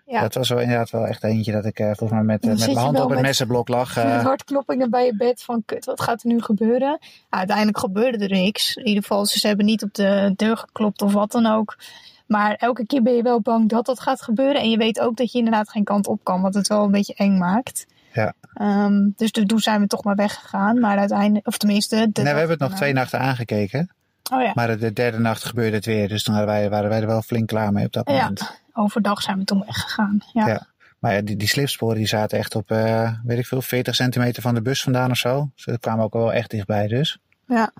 Ja. 0.08 0.22
Dat 0.22 0.34
was 0.34 0.50
wel 0.50 0.60
inderdaad 0.60 0.90
wel 0.90 1.08
echt 1.08 1.24
eentje 1.24 1.52
dat 1.52 1.66
ik 1.66 1.80
eh, 1.80 1.86
volgens 1.86 2.12
mij 2.12 2.24
met, 2.24 2.44
eh, 2.44 2.50
met 2.50 2.60
mijn 2.60 2.78
hand 2.78 3.00
op 3.00 3.10
het 3.10 3.22
messenblok 3.22 3.68
lag. 3.68 3.96
Eh, 3.98 4.24
hartkloppingen 4.24 4.90
bij 4.90 5.06
je 5.06 5.16
bed 5.16 5.44
van 5.44 5.64
kut, 5.66 5.86
wat 5.86 6.02
gaat 6.02 6.22
er 6.22 6.28
nu 6.28 6.42
gebeuren? 6.42 6.98
Nou, 7.00 7.00
uiteindelijk 7.30 7.78
gebeurde 7.78 8.18
er 8.18 8.30
niks. 8.30 8.76
In 8.76 8.88
ieder 8.88 9.02
geval, 9.02 9.26
ze 9.26 9.48
hebben 9.48 9.66
niet 9.66 9.84
op 9.84 9.94
de 9.94 10.34
deur 10.36 10.58
geklopt 10.58 11.02
of 11.02 11.14
wat 11.14 11.32
dan 11.32 11.46
ook. 11.46 11.78
Maar 12.28 12.56
elke 12.56 12.86
keer 12.86 13.02
ben 13.04 13.14
je 13.14 13.22
wel 13.22 13.42
bang 13.42 13.70
dat 13.70 13.86
dat 13.86 14.00
gaat 14.00 14.22
gebeuren. 14.22 14.62
En 14.62 14.70
je 14.70 14.78
weet 14.78 15.00
ook 15.00 15.18
dat 15.18 15.32
je 15.32 15.38
inderdaad 15.38 15.70
geen 15.70 15.84
kant 15.84 16.08
op 16.08 16.20
kan, 16.24 16.42
wat 16.42 16.54
het 16.54 16.68
wel 16.68 16.84
een 16.84 16.92
beetje 16.92 17.14
eng 17.14 17.38
maakt. 17.38 17.86
Ja. 18.22 18.34
Ehm, 18.54 19.10
dus 19.16 19.32
toen 19.32 19.60
zijn 19.60 19.82
we 19.82 19.88
toch 19.88 20.04
maar 20.04 20.16
weggegaan. 20.16 20.80
Maar 20.80 20.98
uiteindelijk, 20.98 21.48
of 21.48 21.58
tenminste... 21.58 21.96
Nee, 21.96 22.10
we 22.14 22.22
hebben 22.30 22.50
het 22.50 22.60
nog 22.60 22.74
twee 22.74 22.94
nachten 22.94 23.20
aangekeken. 23.20 23.92
Oh 24.32 24.42
ja. 24.42 24.52
Maar 24.54 24.78
de 24.78 24.94
derde 24.94 25.20
nacht 25.20 25.44
gebeurde 25.46 25.76
het 25.76 25.86
weer. 25.86 26.08
Dus 26.08 26.24
toen 26.24 26.34
waren 26.34 26.50
wij, 26.50 26.70
waren 26.70 26.90
wij 26.90 27.00
er 27.02 27.08
wel 27.08 27.22
flink 27.22 27.48
klaar 27.48 27.72
mee 27.72 27.86
op 27.86 27.94
dat 27.94 28.10
Ja. 28.10 28.14
moment. 28.14 28.62
Overdag 28.74 29.22
zijn 29.22 29.38
we 29.38 29.44
toen 29.44 29.64
weggegaan. 29.66 30.24
Ja. 30.34 30.48
Ja. 30.48 30.68
Maar 31.00 31.14
ja, 31.14 31.22
die, 31.22 31.36
die 31.36 31.48
slipsporen 31.48 31.98
die 31.98 32.08
zaten 32.08 32.38
echt 32.38 32.56
op, 32.56 32.72
eh, 32.72 33.12
weet 33.24 33.38
ik 33.38 33.46
veel, 33.46 33.62
40 33.62 33.96
centimeter 33.96 34.42
van 34.42 34.56
de 34.56 34.62
bus 34.62 34.84
vandaan 34.84 35.12
of 35.12 35.18
zo. 35.18 35.50
Dus 35.56 35.78
kwamen 35.80 36.04
ook 36.06 36.14
wel 36.14 36.34
echt 36.34 36.50
dichtbij 36.50 36.88
dus. 36.88 37.18
Ja. 37.48 37.72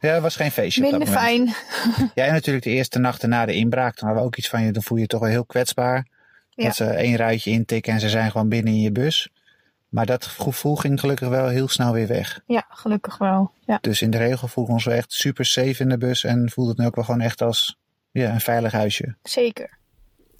Ja, 0.00 0.12
het 0.12 0.22
was 0.22 0.36
geen 0.36 0.50
feestje 0.50 0.80
Minder 0.80 1.00
op 1.00 1.06
dat 1.06 1.14
moment. 1.14 1.54
fijn. 1.54 2.10
Ja, 2.14 2.24
en 2.24 2.32
natuurlijk 2.32 2.64
de 2.64 2.70
eerste 2.70 2.98
nachten 2.98 3.28
na 3.28 3.46
de 3.46 3.54
inbraak. 3.54 3.94
Toen 3.94 4.04
hadden 4.06 4.22
we 4.24 4.28
ook 4.28 4.36
iets 4.36 4.48
van 4.48 4.62
je, 4.64 4.72
dan 4.72 4.82
voel 4.82 4.96
je 4.96 5.02
je 5.02 5.08
toch 5.08 5.20
wel 5.20 5.28
heel 5.28 5.44
kwetsbaar. 5.44 6.06
Ja. 6.50 6.64
Dat 6.64 6.74
ze 6.76 6.84
één 6.84 7.16
ruitje 7.16 7.50
intikken 7.50 7.92
en 7.92 8.00
ze 8.00 8.08
zijn 8.08 8.30
gewoon 8.30 8.48
binnen 8.48 8.72
in 8.72 8.80
je 8.80 8.92
bus. 8.92 9.28
Maar 9.92 10.06
dat 10.06 10.26
gevoel 10.26 10.76
ging 10.76 11.00
gelukkig 11.00 11.28
wel 11.28 11.48
heel 11.48 11.68
snel 11.68 11.92
weer 11.92 12.06
weg. 12.06 12.40
Ja, 12.46 12.66
gelukkig 12.68 13.18
wel. 13.18 13.52
Ja. 13.66 13.78
Dus 13.80 14.02
in 14.02 14.10
de 14.10 14.18
regel 14.18 14.48
voelden 14.48 14.72
we 14.72 14.78
ons 14.78 14.84
wel 14.84 14.94
echt 14.96 15.12
super 15.12 15.44
safe 15.44 15.82
in 15.82 15.88
de 15.88 15.98
bus. 15.98 16.24
En 16.24 16.50
voelde 16.50 16.70
het 16.70 16.78
nu 16.78 16.86
ook 16.86 16.94
wel 16.94 17.04
gewoon 17.04 17.20
echt 17.20 17.42
als 17.42 17.78
ja, 18.10 18.32
een 18.32 18.40
veilig 18.40 18.72
huisje. 18.72 19.14
Zeker. 19.22 19.78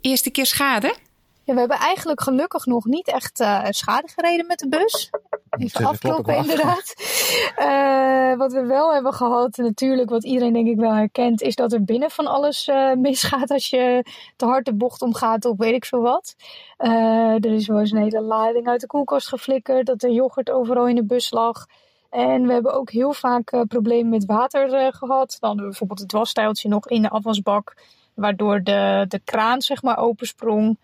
Eerste 0.01 0.31
keer 0.31 0.47
schade? 0.47 0.97
Ja, 1.45 1.55
we 1.55 1.59
hebben 1.59 1.79
eigenlijk 1.79 2.21
gelukkig 2.21 2.67
nog 2.67 2.85
niet 2.85 3.09
echt 3.09 3.41
eh, 3.41 3.65
schade 3.69 4.09
gereden 4.09 4.47
met 4.47 4.59
de 4.59 4.69
bus. 4.69 5.11
Even 5.51 5.85
afkloppen, 5.87 6.37
inderdaad. 6.37 6.95
Eh, 7.57 8.37
wat 8.37 8.53
we 8.53 8.67
wel 8.67 8.93
hebben 8.93 9.13
gehad, 9.13 9.57
natuurlijk, 9.57 10.11
wat 10.11 10.25
iedereen 10.25 10.53
denk 10.53 10.67
ik 10.67 10.77
wel 10.77 10.95
herkent, 10.95 11.43
is 11.43 11.55
dat 11.55 11.73
er 11.73 11.85
binnen 11.85 12.11
van 12.11 12.27
alles 12.27 12.69
eh, 12.69 12.93
misgaat 12.93 13.51
als 13.51 13.71
je 13.71 14.05
te 14.37 14.45
hard 14.45 14.65
de 14.65 14.75
bocht 14.75 15.03
omgaat 15.03 15.45
of 15.45 15.57
weet 15.57 15.75
ik 15.75 15.85
veel 15.85 16.01
wat. 16.01 16.35
Er 16.77 17.53
is 17.53 17.67
wel 17.67 17.81
eens 17.81 17.91
een 17.91 18.03
hele 18.03 18.21
lading 18.21 18.67
uit 18.69 18.81
de 18.81 18.87
koelkast 18.87 19.29
geflikkerd, 19.29 19.87
dat 19.87 20.01
de 20.01 20.13
yoghurt 20.13 20.51
overal 20.51 20.89
in 20.89 20.95
de 20.95 21.05
bus 21.05 21.31
lag. 21.31 21.67
En 22.13 22.47
we 22.47 22.53
hebben 22.53 22.75
ook 22.75 22.91
heel 22.91 23.13
vaak 23.13 23.67
problemen 23.69 24.11
met 24.11 24.25
water 24.25 24.75
eh, 24.75 24.93
gehad. 24.93 25.37
Dan 25.41 25.57
bijvoorbeeld 25.57 26.01
het 26.01 26.13
wasstijltje 26.13 26.69
nog 26.69 26.89
in 26.89 27.03
de 27.03 27.09
afwasbak, 27.09 27.77
waardoor 28.15 28.63
de, 28.63 29.05
de 29.09 29.21
kraan 29.25 29.63
zeg 29.63 29.83
maar 29.83 29.99
opensprong. 29.99 30.79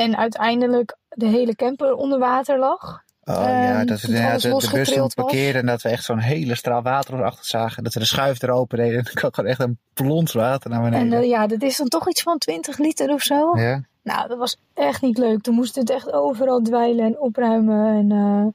En 0.00 0.16
uiteindelijk 0.16 0.96
de 1.08 1.26
hele 1.26 1.54
camper 1.54 1.94
onder 1.94 2.18
water 2.18 2.58
lag. 2.58 3.02
Oh 3.24 3.34
Ehm, 3.34 3.62
ja, 3.62 3.84
dat 3.84 4.00
we 4.00 4.12
dat 4.12 4.22
alles 4.30 4.42
de, 4.42 4.48
de 4.48 4.70
bus 4.72 4.90
stond 4.90 5.14
parkeren 5.14 5.60
en 5.60 5.66
dat 5.66 5.82
we 5.82 5.88
echt 5.88 6.04
zo'n 6.04 6.18
hele 6.18 6.54
straal 6.54 6.82
water 6.82 7.14
erachter 7.14 7.44
zagen. 7.44 7.84
Dat 7.84 7.94
we 7.94 8.00
de 8.00 8.06
schuif 8.06 8.42
er 8.42 8.50
open 8.50 8.78
deden 8.78 8.98
en 8.98 9.04
dan 9.04 9.14
kwam 9.14 9.32
gewoon 9.32 9.50
echt 9.50 9.60
een 9.60 9.78
plons 9.94 10.32
water 10.32 10.70
naar 10.70 10.84
En 10.84 10.90
beneden. 10.90 11.18
eh, 11.18 11.28
ja, 11.28 11.46
dat 11.46 11.62
is 11.62 11.76
dan 11.76 11.88
toch 11.88 12.08
iets 12.08 12.22
van 12.22 12.38
20 12.38 12.78
liter 12.78 13.10
of 13.10 13.22
zo. 13.22 13.58
ja. 13.58 13.88
Nou, 14.02 14.28
dat 14.28 14.38
was 14.38 14.56
echt 14.74 15.02
niet 15.02 15.18
leuk. 15.18 15.42
Toen 15.42 15.54
moesten 15.54 15.84
we 15.84 15.92
het 15.92 16.02
echt 16.02 16.12
overal 16.12 16.60
dweilen 16.62 17.04
en 17.04 17.20
opruimen. 17.20 17.86
En 17.96 18.10
eh, 18.12 18.46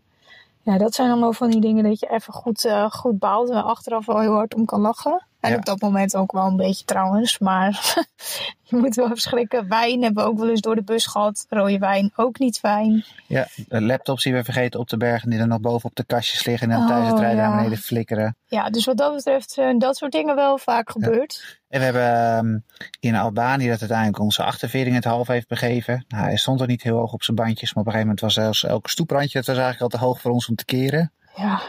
ja, 0.62 0.78
dat 0.78 0.94
zijn 0.94 1.10
allemaal 1.10 1.34
van 1.34 1.50
die 1.50 1.62
dingen 1.62 1.84
dat 1.84 2.00
je 2.00 2.10
even 2.10 2.34
goed, 2.34 2.66
eh, 2.66 2.92
goed 2.92 3.20
baalt. 3.20 3.50
En 3.50 3.64
achteraf 3.64 4.06
wel 4.06 4.20
heel 4.20 4.34
hard 4.34 4.56
om 4.56 4.66
kan 4.66 4.82
lachen. 4.82 5.26
En 5.46 5.52
Ja. 5.52 5.58
op 5.58 5.66
dat 5.66 5.82
moment 5.82 6.16
ook 6.16 6.32
wel 6.32 6.46
een 6.46 6.56
beetje 6.56 6.86
trouwens. 6.86 7.40
Maar 7.40 7.94
je 8.64 8.76
moet 8.76 8.96
wel 8.96 9.08
verschrikken. 9.08 9.68
Wijn 9.70 10.02
hebben 10.04 10.24
we 10.24 10.30
ook 10.30 10.38
wel 10.40 10.50
eens 10.50 10.62
door 10.62 10.76
de 10.76 10.84
bus 10.84 11.06
gehad. 11.06 11.46
Rode 11.50 11.78
wijn 11.78 12.12
ook 12.16 12.40
niet 12.40 12.60
fijn. 12.60 13.06
ja, 13.28 13.48
de 13.68 13.82
laptops 13.82 14.24
die 14.24 14.34
we 14.34 14.44
vergeten 14.44 14.80
op 14.80 14.88
te 14.88 14.98
bergen, 14.98 15.30
die 15.30 15.40
er 15.40 15.48
nog 15.48 15.60
boven 15.60 15.90
op 15.90 15.96
de 15.96 16.04
kastjes 16.06 16.46
liggen 16.46 16.72
en 16.72 16.74
dan 16.78 16.84
Oh, 16.84 16.90
tijdens 16.92 17.12
het 17.12 17.20
rijden 17.20 17.40
ja. 17.44 17.48
naar 17.48 17.58
beneden 17.58 17.78
flikkeren. 17.78 18.36
Ja, 18.46 18.70
dus 18.70 18.86
wat 18.86 18.98
dat 18.98 19.16
betreft 19.16 19.52
zijn 19.52 19.80
dat 19.80 19.98
soort 19.98 20.12
dingen 20.12 20.36
wel 20.36 20.58
vaak 20.58 20.90
gebeurd. 20.90 21.60
En 21.70 21.80
we 21.80 21.86
hebben 21.86 22.14
ehm, 22.38 22.58
in 23.00 23.16
Albanië 23.16 23.68
dat 23.70 23.80
uiteindelijk 23.80 24.20
onze 24.20 24.44
achtervering 24.44 24.96
het 24.96 25.04
half 25.04 25.28
heeft 25.28 25.48
begeven. 25.48 26.06
Nou, 26.08 26.24
hij 26.24 26.38
stond 26.38 26.62
er 26.62 26.68
niet 26.68 26.84
heel 26.84 26.98
hoog 26.98 27.14
op 27.14 27.24
zijn 27.24 27.38
bandjes, 27.38 27.74
maar 27.74 27.84
op 27.84 27.90
een 27.90 27.96
gegeven 27.96 28.16
moment 28.16 28.36
was 28.36 28.44
zelfs 28.44 28.64
elke 28.64 28.90
stoeprandje, 28.90 29.38
dat 29.38 29.48
was 29.48 29.58
eigenlijk 29.58 29.94
al 29.94 30.00
te 30.00 30.06
hoog 30.06 30.22
voor 30.22 30.32
ons 30.32 30.50
om 30.50 30.56
te 30.56 30.66
keren. 30.66 31.12
Ja, 31.36 31.62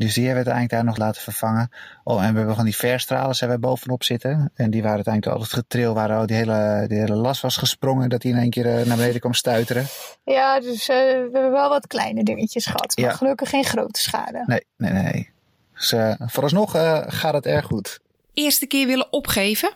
Dus 0.00 0.14
die 0.14 0.26
hebben 0.26 0.44
we 0.44 0.50
uiteindelijk 0.50 0.70
daar 0.70 0.84
nog 0.84 0.96
laten 1.06 1.22
vervangen. 1.22 1.70
Oh, 2.04 2.14
en 2.16 2.30
we 2.30 2.36
hebben 2.36 2.50
gewoon 2.50 2.64
die 2.64 2.76
verstralen 2.76 3.36
hebben 3.38 3.60
we 3.60 3.66
bovenop 3.66 4.04
zitten. 4.04 4.50
En 4.54 4.70
die 4.70 4.82
waren 4.82 4.96
uiteindelijk 4.96 5.34
al 5.36 5.42
het 5.42 5.52
getril 5.52 5.94
waar 5.94 6.12
al 6.12 6.26
die 6.26 6.36
hele, 6.36 6.84
die 6.88 6.98
hele 6.98 7.14
las 7.14 7.40
was 7.40 7.56
gesprongen. 7.56 8.08
Dat 8.08 8.20
die 8.20 8.32
in 8.32 8.38
één 8.38 8.50
keer 8.50 8.66
eh, 8.78 8.86
naar 8.86 8.96
beneden 8.96 9.20
kwam 9.20 9.34
stuiteren. 9.34 9.86
Ja, 10.24 10.60
dus 10.60 10.88
uh, 10.88 10.96
we 10.96 11.28
hebben 11.32 11.50
wel 11.50 11.68
wat 11.68 11.86
kleine 11.86 12.22
dingetjes 12.24 12.66
gehad. 12.66 12.96
Maar 12.96 13.10
Ja. 13.10 13.16
gelukkig 13.16 13.48
geen 13.48 13.64
grote 13.64 14.00
schade. 14.00 14.42
Nee, 14.46 14.64
nee, 14.76 14.92
nee. 14.92 15.30
Dus 15.74 15.92
eh, 15.92 16.14
vooralsnog 16.18 16.74
eh, 16.74 17.02
gaat 17.06 17.34
het 17.34 17.46
erg 17.46 17.64
goed. 17.66 18.00
Eerste 18.34 18.66
keer 18.66 18.86
willen 18.86 19.12
opgeven? 19.12 19.72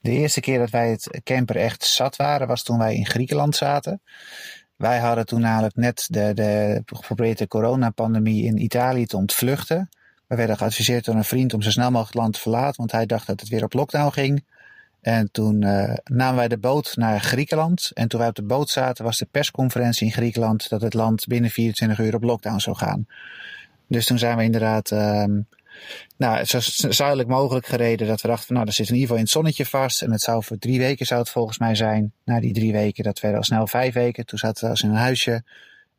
De 0.00 0.10
eerste 0.10 0.40
keer 0.40 0.58
dat 0.58 0.70
wij 0.70 0.90
het 0.90 1.20
camper 1.24 1.56
echt 1.56 1.84
zat 1.84 2.16
waren, 2.16 2.46
was 2.46 2.62
toen 2.62 2.78
wij 2.78 2.94
in 2.94 3.06
Griekenland 3.06 3.56
zaten. 3.56 4.02
Wij 4.76 4.98
hadden 4.98 5.26
toen 5.26 5.40
namelijk 5.40 5.76
net 5.76 6.06
de, 6.10 6.34
de, 6.34 6.82
geprobeerd 6.86 7.38
de 7.38 7.48
coronapandemie 7.48 8.44
in 8.44 8.62
Italië 8.62 9.06
te 9.06 9.16
ontvluchten. 9.16 9.88
We 10.26 10.36
werden 10.36 10.56
geadviseerd 10.56 11.04
door 11.04 11.14
een 11.14 11.24
vriend 11.24 11.54
om 11.54 11.62
zo 11.62 11.70
snel 11.70 11.90
mogelijk 11.90 12.12
het 12.12 12.22
land 12.22 12.34
te 12.34 12.40
verlaten, 12.40 12.76
want 12.76 12.92
hij 12.92 13.06
dacht 13.06 13.26
dat 13.26 13.40
het 13.40 13.48
weer 13.48 13.64
op 13.64 13.72
lockdown 13.72 14.12
ging. 14.12 14.44
En 15.00 15.30
toen 15.30 15.62
eh, 15.62 15.94
namen 16.04 16.36
wij 16.36 16.48
de 16.48 16.58
boot 16.58 16.96
naar 16.96 17.20
Griekenland. 17.20 17.90
En 17.94 18.08
toen 18.08 18.20
wij 18.20 18.28
op 18.28 18.34
de 18.34 18.42
boot 18.42 18.70
zaten, 18.70 19.04
was 19.04 19.18
de 19.18 19.28
persconferentie 19.30 20.06
in 20.06 20.12
Griekenland 20.12 20.68
dat 20.68 20.80
het 20.80 20.94
land 20.94 21.26
binnen 21.26 21.50
24 21.50 21.98
uur 21.98 22.14
op 22.14 22.22
lockdown 22.22 22.58
zou 22.58 22.76
gaan. 22.76 23.06
Dus 23.86 24.06
toen 24.06 24.18
zijn 24.18 24.36
we 24.36 24.42
inderdaad 24.42 24.90
ehm, 24.90 25.40
nou, 26.16 26.44
zo 26.44 26.58
zuidelijk 26.90 27.28
mogelijk 27.28 27.66
gereden. 27.66 28.06
Dat 28.06 28.20
we 28.20 28.28
dachten, 28.28 28.54
nou, 28.54 28.66
dat 28.66 28.74
zit 28.74 28.88
in 28.88 28.94
ieder 28.94 29.06
geval 29.06 29.18
in 29.18 29.24
het 29.24 29.32
zonnetje 29.32 29.66
vast. 29.66 30.02
En 30.02 30.12
het 30.12 30.20
zou 30.20 30.44
voor 30.44 30.58
drie 30.58 30.78
weken 30.78 31.06
zou 31.06 31.20
het 31.20 31.30
volgens 31.30 31.58
mij 31.58 31.74
zijn. 31.74 32.12
Na 32.24 32.40
die 32.40 32.52
drie 32.52 32.72
weken, 32.72 33.04
dat 33.04 33.20
werd 33.20 33.36
al 33.36 33.42
snel 33.42 33.66
vijf 33.66 33.94
weken. 33.94 34.26
Toen 34.26 34.38
zaten 34.38 34.64
we 34.64 34.70
als 34.70 34.82
in 34.82 34.90
een 34.90 34.96
huisje. 34.96 35.42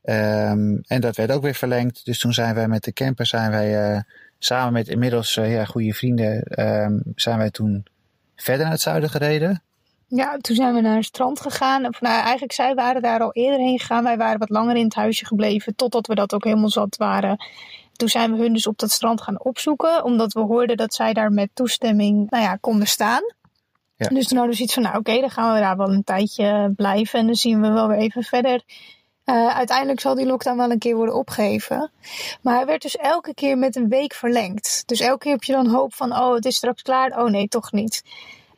Ehm, 0.03 0.77
en 0.87 1.01
dat 1.01 1.15
werd 1.15 1.31
ook 1.31 1.41
weer 1.41 1.55
verlengd. 1.55 2.05
Dus 2.05 2.19
toen 2.19 2.33
zijn 2.33 2.55
wij 2.55 2.67
met 2.67 2.83
de 2.83 2.93
camper, 2.93 3.25
zijn 3.25 3.51
wij 3.51 3.93
eh, 3.93 4.01
samen 4.39 4.73
met 4.73 4.87
inmiddels 4.87 5.37
eh, 5.37 5.53
ja, 5.53 5.65
goede 5.65 5.93
vrienden, 5.93 6.43
ehm, 6.43 6.99
zijn 7.15 7.37
wij 7.37 7.49
toen 7.49 7.85
verder 8.35 8.63
naar 8.63 8.73
het 8.73 8.81
zuiden 8.81 9.09
gereden. 9.09 9.61
Ja, 10.07 10.37
toen 10.37 10.55
zijn 10.55 10.73
we 10.73 10.81
naar 10.81 10.95
het 10.95 11.05
strand 11.05 11.39
gegaan. 11.39 11.85
Of, 11.85 12.01
nou, 12.01 12.21
eigenlijk 12.21 12.51
zij 12.51 12.75
waren 12.75 13.01
daar 13.01 13.19
al 13.19 13.33
eerder 13.33 13.59
heen 13.59 13.79
gegaan. 13.79 14.03
Wij 14.03 14.17
waren 14.17 14.39
wat 14.39 14.49
langer 14.49 14.75
in 14.75 14.83
het 14.83 14.95
huisje 14.95 15.25
gebleven, 15.25 15.75
totdat 15.75 16.07
we 16.07 16.15
dat 16.15 16.33
ook 16.33 16.43
helemaal 16.43 16.69
zat 16.69 16.97
waren. 16.97 17.37
Toen 17.93 18.09
zijn 18.09 18.31
we 18.31 18.37
hun 18.37 18.53
dus 18.53 18.67
op 18.67 18.77
dat 18.77 18.91
strand 18.91 19.21
gaan 19.21 19.43
opzoeken, 19.43 20.03
omdat 20.03 20.33
we 20.33 20.39
hoorden 20.39 20.77
dat 20.77 20.93
zij 20.93 21.13
daar 21.13 21.31
met 21.31 21.49
toestemming 21.53 22.29
nou 22.29 22.43
ja, 22.43 22.55
konden 22.55 22.87
staan. 22.87 23.21
Ja. 23.95 24.07
Dus 24.07 24.27
toen 24.27 24.37
hadden 24.37 24.49
we 24.49 24.55
zoiets 24.55 24.73
van, 24.73 24.83
nou 24.83 24.97
oké, 24.97 25.19
dan 25.19 25.29
gaan 25.29 25.53
we 25.53 25.59
daar 25.59 25.77
wel 25.77 25.91
een 25.91 26.03
tijdje 26.03 26.73
blijven 26.75 27.19
en 27.19 27.25
dan 27.25 27.35
zien 27.35 27.61
we 27.61 27.69
wel 27.69 27.87
weer 27.87 27.97
even 27.97 28.23
verder. 28.23 28.63
Eh, 29.23 29.47
uiteindelijk 29.47 29.99
zal 29.99 30.15
die 30.15 30.25
lockdown 30.25 30.57
wel 30.57 30.71
een 30.71 30.79
keer 30.79 30.95
worden 30.95 31.15
opgeheven. 31.15 31.91
Maar 32.41 32.55
hij 32.55 32.65
werd 32.65 32.81
dus 32.81 32.95
elke 32.95 33.33
keer 33.33 33.57
met 33.57 33.75
een 33.75 33.89
week 33.89 34.13
verlengd. 34.13 34.83
Dus 34.85 34.99
elke 34.99 35.17
keer 35.17 35.31
heb 35.31 35.43
je 35.43 35.53
dan 35.53 35.67
hoop 35.67 35.93
van, 35.93 36.11
oh 36.11 36.33
het 36.33 36.45
is 36.45 36.55
straks 36.55 36.81
klaar. 36.81 37.23
Oh 37.23 37.29
nee, 37.29 37.47
toch 37.47 37.71
niet. 37.71 38.03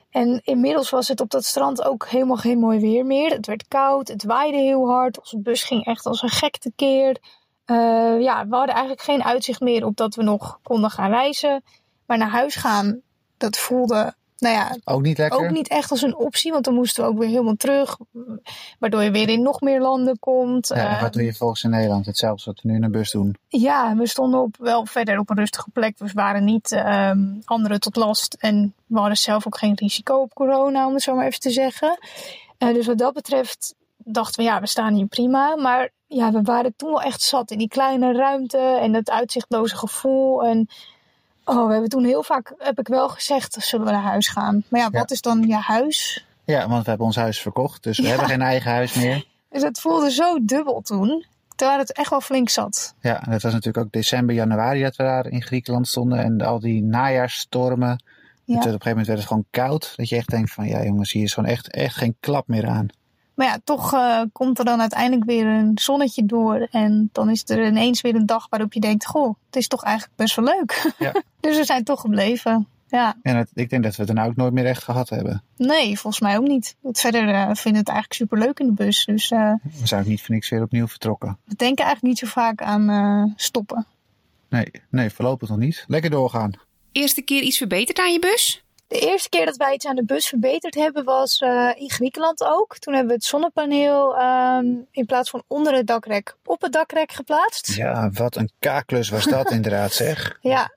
En 0.10 0.42
inmiddels 0.44 0.90
was 0.90 1.08
het 1.08 1.22
op 1.22 1.30
dat 1.30 1.46
strand 1.46 1.84
ook 1.84 2.08
helemaal 2.08 2.38
geen 2.38 2.60
mooi 2.60 2.80
weer 2.80 3.06
meer. 3.06 3.30
Het 3.30 3.46
werd 3.46 3.68
koud, 3.68 4.08
het 4.08 4.24
waaide 4.24 4.58
heel 4.58 4.88
hard. 4.90 5.20
Onze 5.20 5.40
bus 5.40 5.64
ging 5.64 5.86
echt 5.86 6.06
als 6.06 6.22
een 6.22 6.30
gek 6.30 6.58
tekeer. 6.58 7.18
Uh, 7.66 8.22
ja, 8.22 8.48
we 8.48 8.56
hadden 8.56 8.76
eigenlijk 8.76 9.02
geen 9.02 9.24
uitzicht 9.24 9.60
meer 9.60 9.86
op 9.86 9.96
dat 9.96 10.16
we 10.16 10.24
nog 10.24 10.60
konden 10.64 10.90
gaan 10.90 11.10
reizen. 11.10 11.64
Maar 12.06 12.18
naar 12.18 12.30
huis 12.30 12.56
gaan, 12.56 13.02
dat 13.38 13.58
voelde, 13.58 14.14
nou 14.38 14.56
ja, 14.56 14.77
Ook 14.84 15.01
niet 15.01 15.17
lekker. 15.17 15.39
ook 15.39 15.50
niet 15.50 15.67
echt 15.67 15.91
als 15.91 16.01
een 16.01 16.15
optie. 16.15 16.51
Want 16.51 16.65
dan 16.65 16.74
moesten 16.74 17.03
we 17.03 17.10
ook 17.10 17.17
weer 17.17 17.27
helemaal 17.27 17.56
terug. 17.56 17.98
Waardoor 18.79 19.03
je 19.03 19.12
weer 19.12 19.29
in 19.29 19.41
nog 19.41 19.62
meer 19.62 19.82
landen 19.82 20.20
komt. 20.20 20.67
Ja, 20.67 20.96
Uh, 20.96 21.01
wat 21.01 21.13
doe 21.13 21.24
je 21.24 21.34
volgens 21.34 21.63
in 21.63 21.70
Nederland? 21.70 22.06
Hetzelfde 22.06 22.44
wat 22.46 22.62
we 22.62 22.70
nu 22.70 22.75
in 22.75 22.82
de 22.82 22.89
bus 22.89 23.12
doen. 23.12 23.36
ja, 23.48 23.96
we 23.96 24.08
stonden 24.08 24.41
op, 24.41 24.56
wel 24.60 24.86
verder 24.86 25.20
op 25.20 25.29
een 25.29 25.36
rustige 25.38 25.70
plek. 25.70 25.98
Dus 25.98 26.13
we 26.13 26.22
waren 26.22 26.44
niet 26.46 26.72
ehm 26.72 27.25
anderen 27.46 27.79
tot 27.79 27.96
last. 27.96 28.34
En 28.39 28.74
we 28.86 28.98
hadden 29.00 29.17
zelf 29.17 29.48
ook 29.48 29.58
geen 29.58 29.75
risico 29.75 30.22
op 30.22 30.34
corona, 30.34 30.88
om 30.88 30.94
het 30.94 31.01
zo 31.03 31.15
maar 31.15 31.25
even 31.25 31.39
te 31.39 31.50
zeggen. 31.51 31.98
Eh, 32.58 32.74
dus 32.74 32.86
wat 32.86 32.98
dat 32.98 33.13
betreft 33.13 33.75
dachten 33.98 34.44
we, 34.44 34.50
ja, 34.50 34.60
we 34.60 34.67
staan 34.67 34.94
hier 34.94 35.06
prima. 35.08 35.56
Maar 35.56 35.89
ja, 36.08 36.32
we 36.32 36.41
waren 36.41 36.74
toen 36.75 36.89
wel 36.89 37.01
echt 37.01 37.22
zat 37.22 37.51
in 37.51 37.58
die 37.58 37.67
kleine 37.67 38.13
ruimte 38.13 38.58
en 38.82 38.91
dat 38.91 39.10
uitzichtloze 39.10 39.75
gevoel. 39.77 40.44
En 40.44 40.67
oh, 41.48 41.66
we 41.66 41.72
hebben 41.72 41.89
toen 41.89 42.04
heel 42.04 42.24
vaak, 42.24 42.54
heb 42.58 42.80
ik 42.80 42.88
wel 42.88 43.10
gezegd, 43.10 43.58
zullen 43.60 43.86
we 43.86 43.92
naar 43.92 44.01
huis 44.01 44.27
gaan. 44.27 44.63
Maar 44.70 44.80
ja, 44.80 44.89
Ja. 44.92 45.00
wat 45.00 45.12
is 45.12 45.22
dan 45.22 45.44
je 45.48 45.56
huis? 45.56 46.25
Ja, 46.46 46.68
want 46.68 46.84
we 46.84 46.89
hebben 46.89 47.08
ons 47.08 47.15
huis 47.15 47.39
verkocht. 47.41 47.84
Dus 47.84 47.98
we 47.98 48.04
Ja. 48.04 48.10
hebben 48.10 48.28
geen 48.28 48.41
eigen 48.41 48.71
huis 48.71 48.93
meer. 48.93 49.26
Dus 49.50 49.62
het 49.62 49.80
voelde 49.80 50.12
zo 50.12 50.38
dubbel 50.45 50.82
toen. 50.82 51.26
Terwijl 51.56 51.80
het 51.80 51.93
echt 51.93 52.10
wel 52.10 52.21
flink 52.21 52.50
zat. 52.50 52.93
Ja, 53.02 53.26
en 53.26 53.32
dat 53.32 53.41
was 53.41 53.52
natuurlijk 53.54 53.86
ook 53.86 53.91
december, 53.91 54.36
januari 54.36 54.82
dat 54.82 54.95
we 54.95 55.04
daar 55.04 55.28
in 55.28 55.41
Griekenland 55.43 55.88
stonden. 55.88 56.19
En 56.24 56.41
al 56.41 56.60
die 56.60 56.84
najaarsstormen. 57.28 58.04
Ja. 58.43 58.54
Werd 58.54 58.58
op 58.65 58.65
een 58.65 58.71
gegeven 58.71 58.89
moment 58.89 59.08
werd 59.08 59.19
het 59.19 59.28
gewoon 59.28 59.45
koud. 59.52 59.93
Dat 59.95 60.10
je 60.10 60.15
echt 60.15 60.30
denkt 60.30 60.52
van, 60.54 60.67
ja 60.67 60.84
jongens, 60.84 61.12
hier 61.12 61.24
is 61.24 61.34
gewoon 61.34 61.50
echt, 61.50 61.71
echt 61.71 61.95
geen 61.95 62.15
klap 62.19 62.48
meer 62.48 62.67
aan. 62.67 62.88
Maar 63.38 63.47
ja, 63.47 63.60
toch 63.63 63.93
eh, 63.93 64.21
komt 64.32 64.60
er 64.60 64.65
dan 64.65 64.80
uiteindelijk 64.82 65.26
weer 65.26 65.45
een 65.45 65.71
zonnetje 65.82 66.26
door. 66.26 66.67
En 66.71 67.10
dan 67.12 67.30
is 67.30 67.43
er 67.50 67.67
ineens 67.67 68.02
weer 68.02 68.15
een 68.15 68.26
dag 68.26 68.47
waarop 68.50 68.73
je 68.73 68.80
denkt: 68.80 69.06
Goh, 69.06 69.36
het 69.45 69.56
is 69.56 69.67
toch 69.67 69.84
eigenlijk 69.84 70.17
best 70.17 70.36
wel 70.36 70.45
leuk. 70.45 70.93
Ja. 71.00 71.12
dus 71.39 71.58
we 71.58 71.63
zijn 71.65 71.84
toch 71.84 72.02
gebleven. 72.02 72.67
Ja, 72.88 73.15
En 73.21 73.36
het- 73.38 73.52
ik 73.54 73.69
denk 73.69 73.84
dat 73.84 73.95
we 73.95 74.04
het 74.04 74.08
daarna 74.15 74.30
ook 74.30 74.36
nooit 74.36 74.54
meer 74.54 74.65
echt 74.65 74.84
gehad 74.84 75.10
hebben. 75.10 75.43
nee, 75.58 76.00
volgens 76.00 76.19
mij 76.23 76.38
ook 76.38 76.47
niet. 76.47 76.76
Verder 76.84 77.30
eh, 77.30 77.41
vinden 77.41 77.54
we 77.71 77.78
het 77.78 77.88
eigenlijk 77.88 78.13
super 78.13 78.38
leuk 78.38 78.60
in 78.60 78.65
de 78.65 78.73
bus. 78.73 79.06
Dus 79.06 79.32
eh, 79.32 79.54
We 79.80 79.88
zijn 79.88 80.02
ook 80.02 80.08
niet 80.08 80.21
voor 80.21 80.34
niks 80.36 80.50
weer 80.50 80.62
opnieuw 80.62 80.88
vertrokken. 80.88 81.38
we 81.43 81.56
denken 81.56 81.86
eigenlijk 81.86 82.02
niet 82.04 82.17
zo 82.30 82.39
vaak 82.41 82.62
aan 82.62 82.89
eh, 82.89 83.34
stoppen. 83.36 83.86
Nee, 84.50 84.71
nee, 84.89 85.10
voorlopig 85.10 85.50
nog 85.50 85.58
niet. 85.58 85.84
Lekker 85.88 86.10
doorgaan. 86.10 86.52
Eerste 86.91 87.21
keer 87.21 87.41
iets 87.41 87.58
verbeterd 87.58 88.00
aan 88.00 88.12
je 88.13 88.19
bus? 88.19 88.63
De 88.88 89.00
eerste 89.00 89.30
keer 89.30 89.45
dat 89.45 89.58
wij 89.58 89.73
iets 89.73 89.86
aan 89.86 89.95
de 89.95 90.06
bus 90.06 90.28
verbeterd 90.28 90.76
hebben 90.76 91.04
was 91.04 91.38
eh, 91.39 91.71
in 91.76 91.89
Griekenland 91.91 92.43
ook. 92.43 92.78
Toen 92.78 92.93
hebben 92.93 93.12
we 93.12 93.17
het 93.17 93.26
zonnepaneel 93.26 94.17
ehm, 94.17 94.65
in 94.91 95.06
plaats 95.06 95.30
van 95.30 95.43
onder 95.47 95.73
het 95.73 95.88
dakrek 95.88 96.36
op 96.45 96.62
het 96.62 96.71
dakrek 96.73 97.12
geplaatst. 97.12 97.76
Ja, 97.76 98.10
wat 98.13 98.36
een 98.36 98.52
kaaklus 98.60 99.10
was 99.10 99.26
dat 99.26 99.52
inderdaad 99.58 99.91
zeg. 99.93 100.38
Ja, 100.41 100.76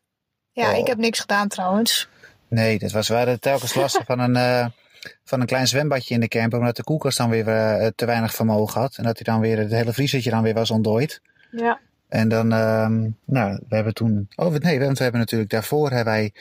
ja 0.53 0.71
Oh. 0.71 0.79
ik 0.79 0.87
heb 0.87 0.99
niks 0.99 1.21
gedaan 1.21 1.49
trouwens. 1.49 2.09
Nee, 2.49 2.79
dat 2.79 2.91
was, 2.93 3.09
we 3.09 3.15
hadden 3.15 3.41
telkens 3.41 3.75
last 3.75 4.01
van 4.07 4.19
een, 4.19 4.37
eh, 4.37 4.67
van 5.25 5.41
een 5.41 5.47
klein 5.47 5.67
zwembadje 5.67 6.15
in 6.15 6.21
de 6.21 6.29
camper. 6.29 6.59
Omdat 6.59 6.77
de 6.77 6.85
koelkast 6.85 7.19
dan 7.19 7.31
weer 7.31 7.49
eh, 7.49 7.87
te 7.95 8.05
weinig 8.07 8.35
vermogen 8.35 8.81
had. 8.81 8.97
En 8.97 9.05
dat 9.05 9.19
hij 9.19 9.35
dan 9.35 9.41
weer, 9.41 9.59
het 9.59 9.71
hele 9.71 9.93
vriesertje 9.93 10.31
dan 10.31 10.43
weer 10.43 10.55
was 10.55 10.71
ontdooid. 10.71 11.21
Ja. 11.51 11.81
En 12.11 12.29
dan, 12.29 12.53
ehm, 12.53 13.09
nou, 13.25 13.61
we 13.69 13.75
hebben 13.75 13.95
toen, 13.95 14.29
oh 14.37 14.55
nee, 14.55 14.81
want 14.81 14.97
we 14.97 15.03
hebben 15.03 15.21
natuurlijk 15.21 15.51
daarvoor 15.51 15.91
hebben 15.91 16.13
wij 16.13 16.33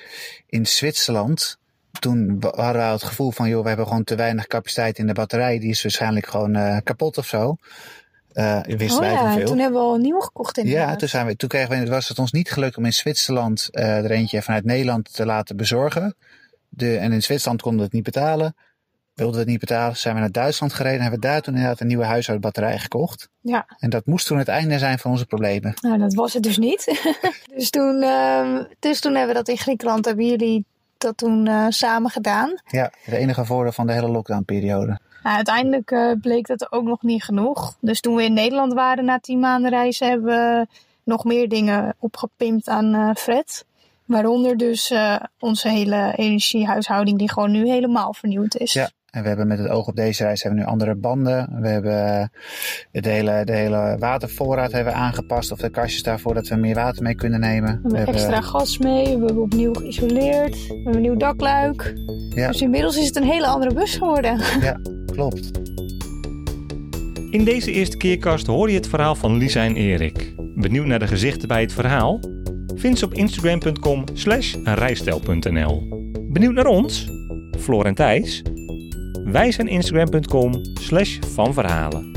in 0.46 0.66
Zwitserland, 0.66 1.58
toen 2.00 2.38
hadden 2.40 2.74
wij 2.74 2.92
het 2.92 3.04
gevoel 3.04 3.32
van, 3.32 3.50
joh, 3.50 3.62
we 3.62 3.68
hebben 3.68 3.88
gewoon 3.88 4.04
te 4.04 4.16
weinig 4.16 4.48
capaciteit 4.48 4.98
in 4.98 5.08
de 5.08 5.14
batterij, 5.14 5.60
die 5.60 5.70
is 5.70 5.82
waarschijnlijk 5.82 6.28
gewoon 6.28 6.56
eh, 6.56 6.78
kapot 6.84 7.18
of 7.18 7.26
zo. 7.26 7.56
Eh 8.34 8.60
wisten 8.64 8.90
Oh 8.90 9.00
wij 9.00 9.12
ja, 9.12 9.34
veel. 9.34 9.46
toen 9.46 9.60
hebben 9.60 9.80
we 9.80 9.88
al 9.88 9.96
een 9.96 10.02
nieuwe 10.02 10.22
gekocht 10.22 10.58
inderdaad. 10.58 10.90
Ja, 10.90 10.96
toen, 10.96 11.08
zijn 11.08 11.26
we, 11.26 11.36
toen 11.36 11.50
kregen 11.50 11.84
we, 11.84 11.90
was 11.90 12.08
het 12.08 12.20
ons 12.20 12.32
niet 12.32 12.52
gelukt 12.52 12.78
om 12.78 12.86
in 12.86 12.94
Zwitserland 12.94 13.70
eh, 13.72 13.98
er 13.98 14.12
eentje 14.12 14.42
vanuit 14.42 14.66
Nederland 14.66 15.14
te 15.14 15.26
laten 15.26 15.58
bezorgen. 15.58 16.16
De, 16.70 16.98
en 16.98 17.12
in 17.12 17.24
Zwitserland 17.24 17.62
konden 17.62 17.80
we 17.80 17.86
het 17.86 17.94
niet 17.94 18.04
betalen. 18.04 18.56
Wilden 19.20 19.36
we 19.36 19.42
het 19.42 19.52
niet 19.52 19.70
betalen, 19.70 19.98
zijn 19.98 20.16
we 20.16 20.20
naar 20.20 20.32
Duitsland 20.32 20.74
gereden 20.74 20.98
en 20.98 21.02
hebben 21.02 21.20
we 21.20 21.28
daar 21.28 21.42
toen 21.42 21.54
inderdaad 21.54 21.80
een 21.80 21.88
nieuwe 21.88 22.06
huishoudbatterij 22.06 22.80
gekocht. 22.80 23.30
Ja, 23.42 23.66
En 23.80 23.90
dat 23.90 24.06
moest 24.06 24.28
toen 24.28 24.38
het 24.38 24.48
einde 24.48 24.78
zijn 24.78 25.00
van 25.00 25.12
onze 25.12 25.26
problemen. 25.26 25.74
nou 25.82 25.98
dat 25.98 26.14
was 26.14 26.34
het 26.34 26.44
dus 26.44 26.58
niet. 26.58 26.86
dus, 27.56 27.70
toen, 27.70 28.02
ehm, 28.02 28.64
dus 28.80 29.00
toen 29.00 29.12
hebben 29.16 29.36
we 29.36 29.44
dat 29.44 29.48
in 29.48 29.58
Griekenland, 29.58 30.06
hebben 30.06 30.26
jullie 30.26 30.66
dat 30.98 31.18
toen 31.18 31.48
eh, 31.48 31.66
samen 31.70 32.10
gedaan. 32.10 32.62
Ja, 32.66 32.92
het 33.04 33.16
enige 33.16 33.46
voordeel 33.46 33.72
van 33.72 33.88
de 33.88 33.94
hele 33.94 34.10
lockdownperiode. 34.10 35.00
Nou, 35.24 35.36
uiteindelijk 35.36 35.92
eh, 35.92 36.12
bleek 36.22 36.48
dat 36.48 36.72
ook 36.72 36.84
nog 36.84 37.02
niet 37.02 37.24
genoeg. 37.24 37.76
Dus 37.82 38.02
toen 38.02 38.16
we 38.16 38.24
in 38.24 38.34
Nederland 38.34 38.74
waren 38.74 39.06
na 39.06 39.20
tien 39.20 39.40
maanden 39.40 39.70
reizen, 39.70 40.08
hebben 40.08 40.26
we 40.26 40.68
nog 41.04 41.24
meer 41.24 41.50
dingen 41.50 41.96
opgepimpt 42.00 42.68
aan 42.68 42.96
eh 42.96 43.16
Fred. 43.16 43.66
Waaronder 44.06 44.58
dus 44.58 44.94
onze 45.40 45.70
hele 45.70 46.14
energiehuishouding 46.16 47.18
die 47.18 47.32
gewoon 47.32 47.52
nu 47.52 47.70
helemaal 47.70 48.14
vernieuwd 48.14 48.56
is. 48.56 48.74
Ja, 48.74 48.90
en 49.12 49.22
we 49.22 49.28
hebben 49.28 49.48
met 49.48 49.58
het 49.58 49.70
oog 49.70 49.88
op 49.88 49.96
deze 49.96 50.24
reis 50.24 50.44
hebben 50.44 50.60
we 50.60 50.66
nu 50.66 50.72
andere 50.72 50.96
banden. 50.96 51.50
We 51.62 51.68
hebben 51.68 52.22
eh, 52.92 53.02
de 53.02 53.10
hele, 53.10 53.42
de 53.46 53.54
hele 53.54 53.96
watervoorraad 54.00 54.72
hebben 54.72 54.94
we 54.94 55.00
aangepast. 55.00 55.52
Of 55.52 55.60
de 55.60 55.70
kastjes 55.70 56.04
daarvoor 56.04 56.34
dat 56.34 56.48
we 56.48 56.56
meer 56.56 56.76
water 56.76 57.04
mee 57.04 57.16
kunnen 57.16 57.40
nemen. 57.40 57.80
We 57.84 57.98
hebben 57.98 58.16
extra 58.16 58.42
gas 58.42 58.78
mee, 58.78 59.04
we 59.04 59.26
hebben 59.26 59.42
opnieuw 59.42 59.74
geïsoleerd, 59.74 60.68
we 60.68 60.74
hebben 60.74 60.96
een 60.96 61.02
nieuw 61.02 61.18
dakluik. 61.18 61.94
Ja. 62.30 62.48
Dus 62.48 62.62
inmiddels 62.62 62.98
is 62.98 63.06
het 63.06 63.16
een 63.16 63.24
hele 63.24 63.48
andere 63.48 63.74
bus 63.74 63.96
geworden. 63.96 64.40
Ja, 64.62 64.80
klopt. 65.06 65.52
In 67.32 67.44
deze 67.44 67.72
eerste 67.72 67.98
keerkast 67.98 68.48
hoor 68.48 68.70
je 68.70 68.76
het 68.76 68.88
verhaal 68.88 69.16
van 69.16 69.38
Lisa 69.38 69.64
en 69.64 69.76
Erik. 69.76 70.34
Benieuwd 70.56 70.86
naar 70.86 71.00
de 71.00 71.08
gezichten 71.08 71.48
bij 71.48 71.62
het 71.62 71.74
verhaal? 71.74 72.20
Vind 72.76 73.00
ze 73.00 73.06
op 73.06 73.14
instagram.com 73.14 74.04
slash 74.14 74.56
rijstijl.nl 74.64 75.88
Benieuwd 76.30 76.54
naar 76.54 76.66
ons? 76.66 77.12
Floor 77.58 77.86
en 77.86 77.94
Thijs? 77.94 78.44
Wij 79.32 79.52
zijn 79.52 79.68
instagram.com 79.68 80.62
slash 80.74 81.18
van 81.34 81.54
verhalen. 81.54 82.12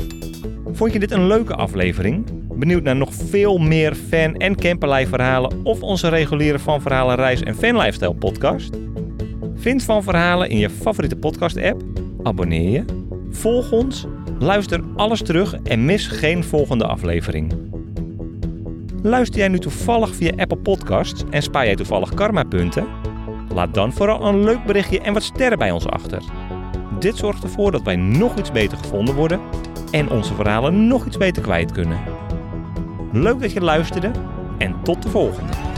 Vond 0.71 0.93
je 0.93 0.99
dit 0.99 1.11
een 1.11 1.27
leuke 1.27 1.55
aflevering? 1.55 2.25
Benieuwd 2.53 2.83
naar 2.83 2.95
nog 2.95 3.13
veel 3.13 3.57
meer 3.57 3.95
fan- 3.95 4.35
en 4.35 4.55
camperlijfverhalen 4.55 5.65
of 5.65 5.81
onze 5.81 6.07
reguliere 6.07 6.59
Van 6.59 6.81
Verhalen 6.81 7.15
reis- 7.15 7.43
en 7.43 7.55
fanlifestyle 7.55 8.13
podcast? 8.13 8.77
Vind 9.55 9.83
Van 9.83 10.03
Verhalen 10.03 10.49
in 10.49 10.57
je 10.57 10.69
favoriete 10.69 11.15
podcast 11.15 11.57
app, 11.57 11.83
abonneer 12.23 12.69
je, 12.69 12.85
volg 13.29 13.71
ons, 13.71 14.05
luister 14.39 14.83
alles 14.95 15.21
terug 15.21 15.55
en 15.63 15.85
mis 15.85 16.07
geen 16.07 16.43
volgende 16.43 16.85
aflevering. 16.85 17.53
Luister 19.03 19.39
jij 19.39 19.47
nu 19.47 19.59
toevallig 19.59 20.15
via 20.15 20.31
Apple 20.37 20.57
Podcasts 20.57 21.23
en 21.29 21.41
spaar 21.41 21.65
jij 21.65 21.75
toevallig 21.75 22.13
karmapunten? 22.13 22.87
Laat 23.53 23.73
dan 23.73 23.93
vooral 23.93 24.25
een 24.25 24.43
leuk 24.43 24.65
berichtje 24.65 24.99
en 24.99 25.13
wat 25.13 25.23
sterren 25.23 25.57
bij 25.57 25.71
ons 25.71 25.85
achter. 25.85 26.23
Dit 27.03 27.17
zorgt 27.17 27.43
ervoor 27.43 27.71
dat 27.71 27.81
wij 27.81 27.95
nog 27.95 28.37
iets 28.37 28.51
beter 28.51 28.77
gevonden 28.77 29.15
worden 29.15 29.39
en 29.91 30.09
onze 30.09 30.33
verhalen 30.33 30.87
nog 30.87 31.05
iets 31.05 31.17
beter 31.17 31.41
kwijt 31.41 31.71
kunnen. 31.71 31.99
Leuk 33.11 33.39
dat 33.39 33.51
je 33.51 33.61
luisterde 33.61 34.11
en 34.57 34.75
tot 34.83 35.03
de 35.03 35.09
volgende. 35.09 35.72